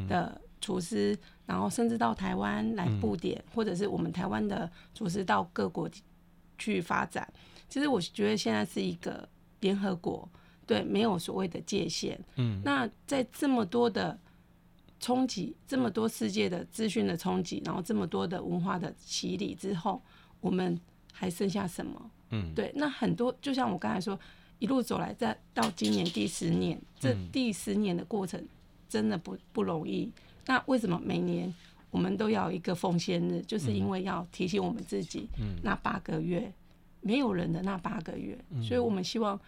[0.08, 1.18] 的厨师。
[1.44, 5.90] 然后甚至到台湾来布点，嗯、或者是我们台湾的厨师到各国
[6.56, 7.30] 去发展。
[7.68, 9.28] 其实我觉得现在是一个
[9.60, 10.26] 联合国，
[10.66, 12.18] 对，没有所谓的界限。
[12.36, 14.16] 嗯，那在这么多的
[15.02, 20.00] 冲击，这么多世界的资讯的冲击，然后这么多的文化的洗礼之后，
[20.40, 20.80] 我们
[21.12, 22.10] 还剩下什么？
[22.30, 24.18] 嗯，对，那很多就像我刚才说，
[24.60, 28.42] 一路走来，在到今年第十年，这第十年的过程
[28.88, 30.08] 真的不不容易。
[30.46, 31.52] 那为什么每年
[31.90, 33.42] 我们都要一个奉献日？
[33.42, 35.28] 就是因为要提醒我们自己，
[35.62, 36.52] 那八个月
[37.00, 39.38] 没有人的那八个月，所以我们希望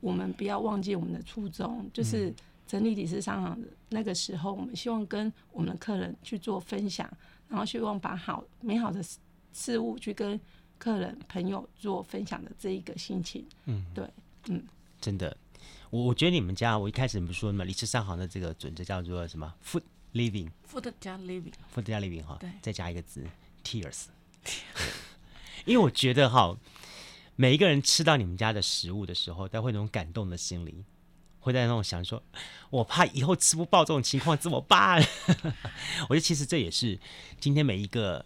[0.00, 2.34] 我们不要忘记我们的初衷，就是成
[2.70, 7.10] 立理事商行的那个时候，我们希望跟我们的客人去做分享，
[7.48, 9.04] 然后希望把好美好的
[9.52, 10.40] 事物去跟
[10.78, 13.46] 客人朋友做分享的这一个心情。
[13.66, 14.08] 嗯，对，
[14.48, 14.62] 嗯，
[15.00, 15.36] 真的，
[15.90, 19.82] 我我觉得你们家，我一开始你们说什么李氏商行的这个准则叫做什么？Food
[20.14, 23.24] Living，Food 加 Living，Food 加 Living 哈，对，再加一个字
[23.62, 24.06] Tears，
[25.66, 26.56] 因为我觉得哈，
[27.36, 30.84] 每一个人吃到你们家的食物的时候，都会有那种感动的心理。
[31.42, 32.22] 会在那种想说，
[32.70, 35.02] 我怕以后吃不饱这种情况怎么办？
[36.08, 36.98] 我觉得其实这也是
[37.40, 38.24] 今天每一个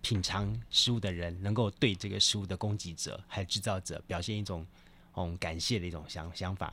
[0.00, 4.66] 品尝食物的人，能够对这个食物的供给者还有制造者表现一种
[5.14, 6.72] 嗯感谢的一种想想法。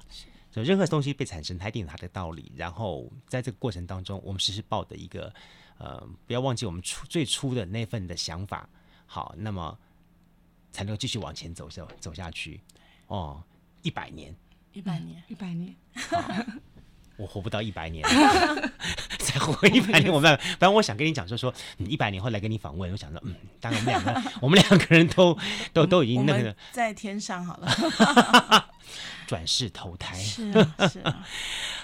[0.50, 2.52] 所以任何东西被产生，它一定有它的道理。
[2.56, 5.34] 然后在这个过程当中，我们时时抱的一个
[5.78, 8.70] 呃，不要忘记我们初最初的那份的想法。
[9.06, 9.78] 好，那么
[10.72, 12.62] 才能够继续往前走走走下去。
[13.08, 13.44] 哦，
[13.82, 14.34] 一百年。
[14.74, 15.76] 一百年，一百年，
[17.18, 18.04] 我活不到一百年，
[19.20, 25.38] 再活一百年，我们反正我想跟你讲，就是说，你一百年后来跟你访问，我想说，嗯，当然我们两个，我们两个人都
[25.74, 28.70] 都都已经那个在天上好了，
[29.28, 31.28] 转世投胎，是啊，是啊。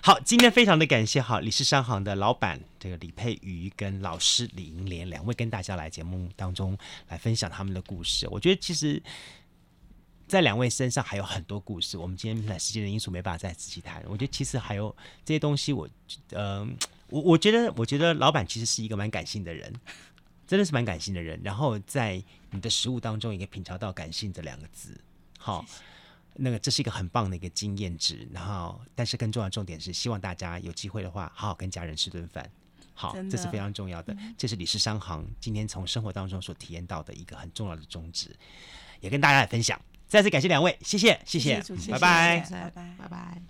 [0.01, 6.77] 好，今天非常的感谢好李氏商行的老板这个李佩瑜跟老师李银莲两位跟大家来节目当中
[7.09, 9.03] 来分享他们的故事，我觉得其实。
[10.27, 14.03] 在两位身上还有很多故事，我们今天来时间的因素没办法再仔细谈。
[14.07, 15.89] 我觉得其实还有这些东西我，我
[16.37, 16.67] 呃，
[17.09, 19.73] 我我觉得，我觉得老板其实是一个蛮感性的人，
[20.45, 21.39] 真的是蛮感性的人。
[21.43, 22.21] 然后在
[22.51, 24.99] 你的食物当中也可以品尝到感性这两个字，
[25.39, 25.83] 好，谢谢。
[26.39, 28.27] 那个这是一个很棒的一个经验值。
[28.33, 32.51] 然后，但是更重要的重点是，希望大家有机会的话，好好跟家人吃顿饭，
[32.93, 34.15] 好，这是非常重要的。
[34.37, 38.35] 这是李氏商行今天从生活当中所体验到的一个很重要的宗旨，
[38.99, 39.79] 也跟大家来分享。
[40.07, 43.41] 再次感谢两位，谢谢，谢谢，谢谢拜拜，拜拜，拜拜。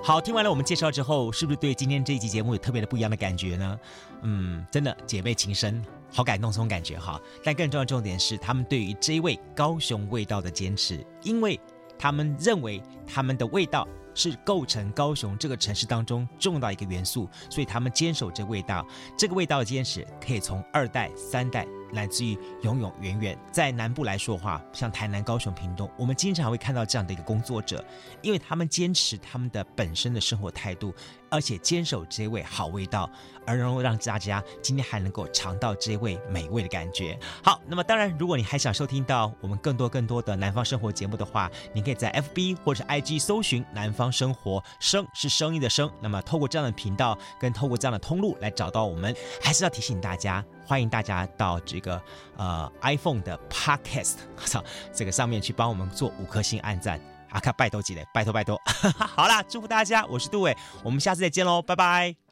[0.00, 3.80] 好，听完了我们介绍之后，是不是对今天这一集节目有特别的不一样的感觉呢？
[4.22, 7.20] 嗯，真的姐妹情深，好感动这种感觉哈。
[7.42, 11.58] 但更重要的重点是，他们对于这一味高雄味道的坚持，因为
[11.98, 13.86] 他们认为他们的味道。
[14.18, 18.84] 是构成高雄这个城市当中重要一个元素，所以他们坚守这味道，
[19.16, 23.38] 这个味道的坚持可以从二代、三代，来自于永永远远。
[23.50, 27.82] 在南部来说的话，像台南、高雄、屏东，我们经常会看到这样的一个工作者，
[28.20, 30.92] 因为他们坚持他们的本身的生活态度，
[31.30, 33.08] 而且坚守这一味好味道，
[33.46, 37.18] 而能够让大家今天还能够尝到这一味美味的感觉。
[37.42, 44.12] 好，那么当然，如果你还想收听到我们更多更多的南方生活节目的话，你可以在 FB 或者 IG 搜寻“南方”。
[44.18, 51.98] 生活声是声音的声，那么透过这样的频道跟透过这样的通路来找到我们，还是要提醒大家，欢迎大家到这个
[52.36, 54.62] 呃 iPhone 的 Podcast 操
[54.92, 57.00] 这个上面去帮我们做五颗星按赞，
[57.30, 58.60] 阿卡拜托几嘞，拜托拜托，
[59.00, 60.54] 好啦，祝福大家，我是杜伟，
[60.84, 62.27] 我们下次再见喽，拜拜。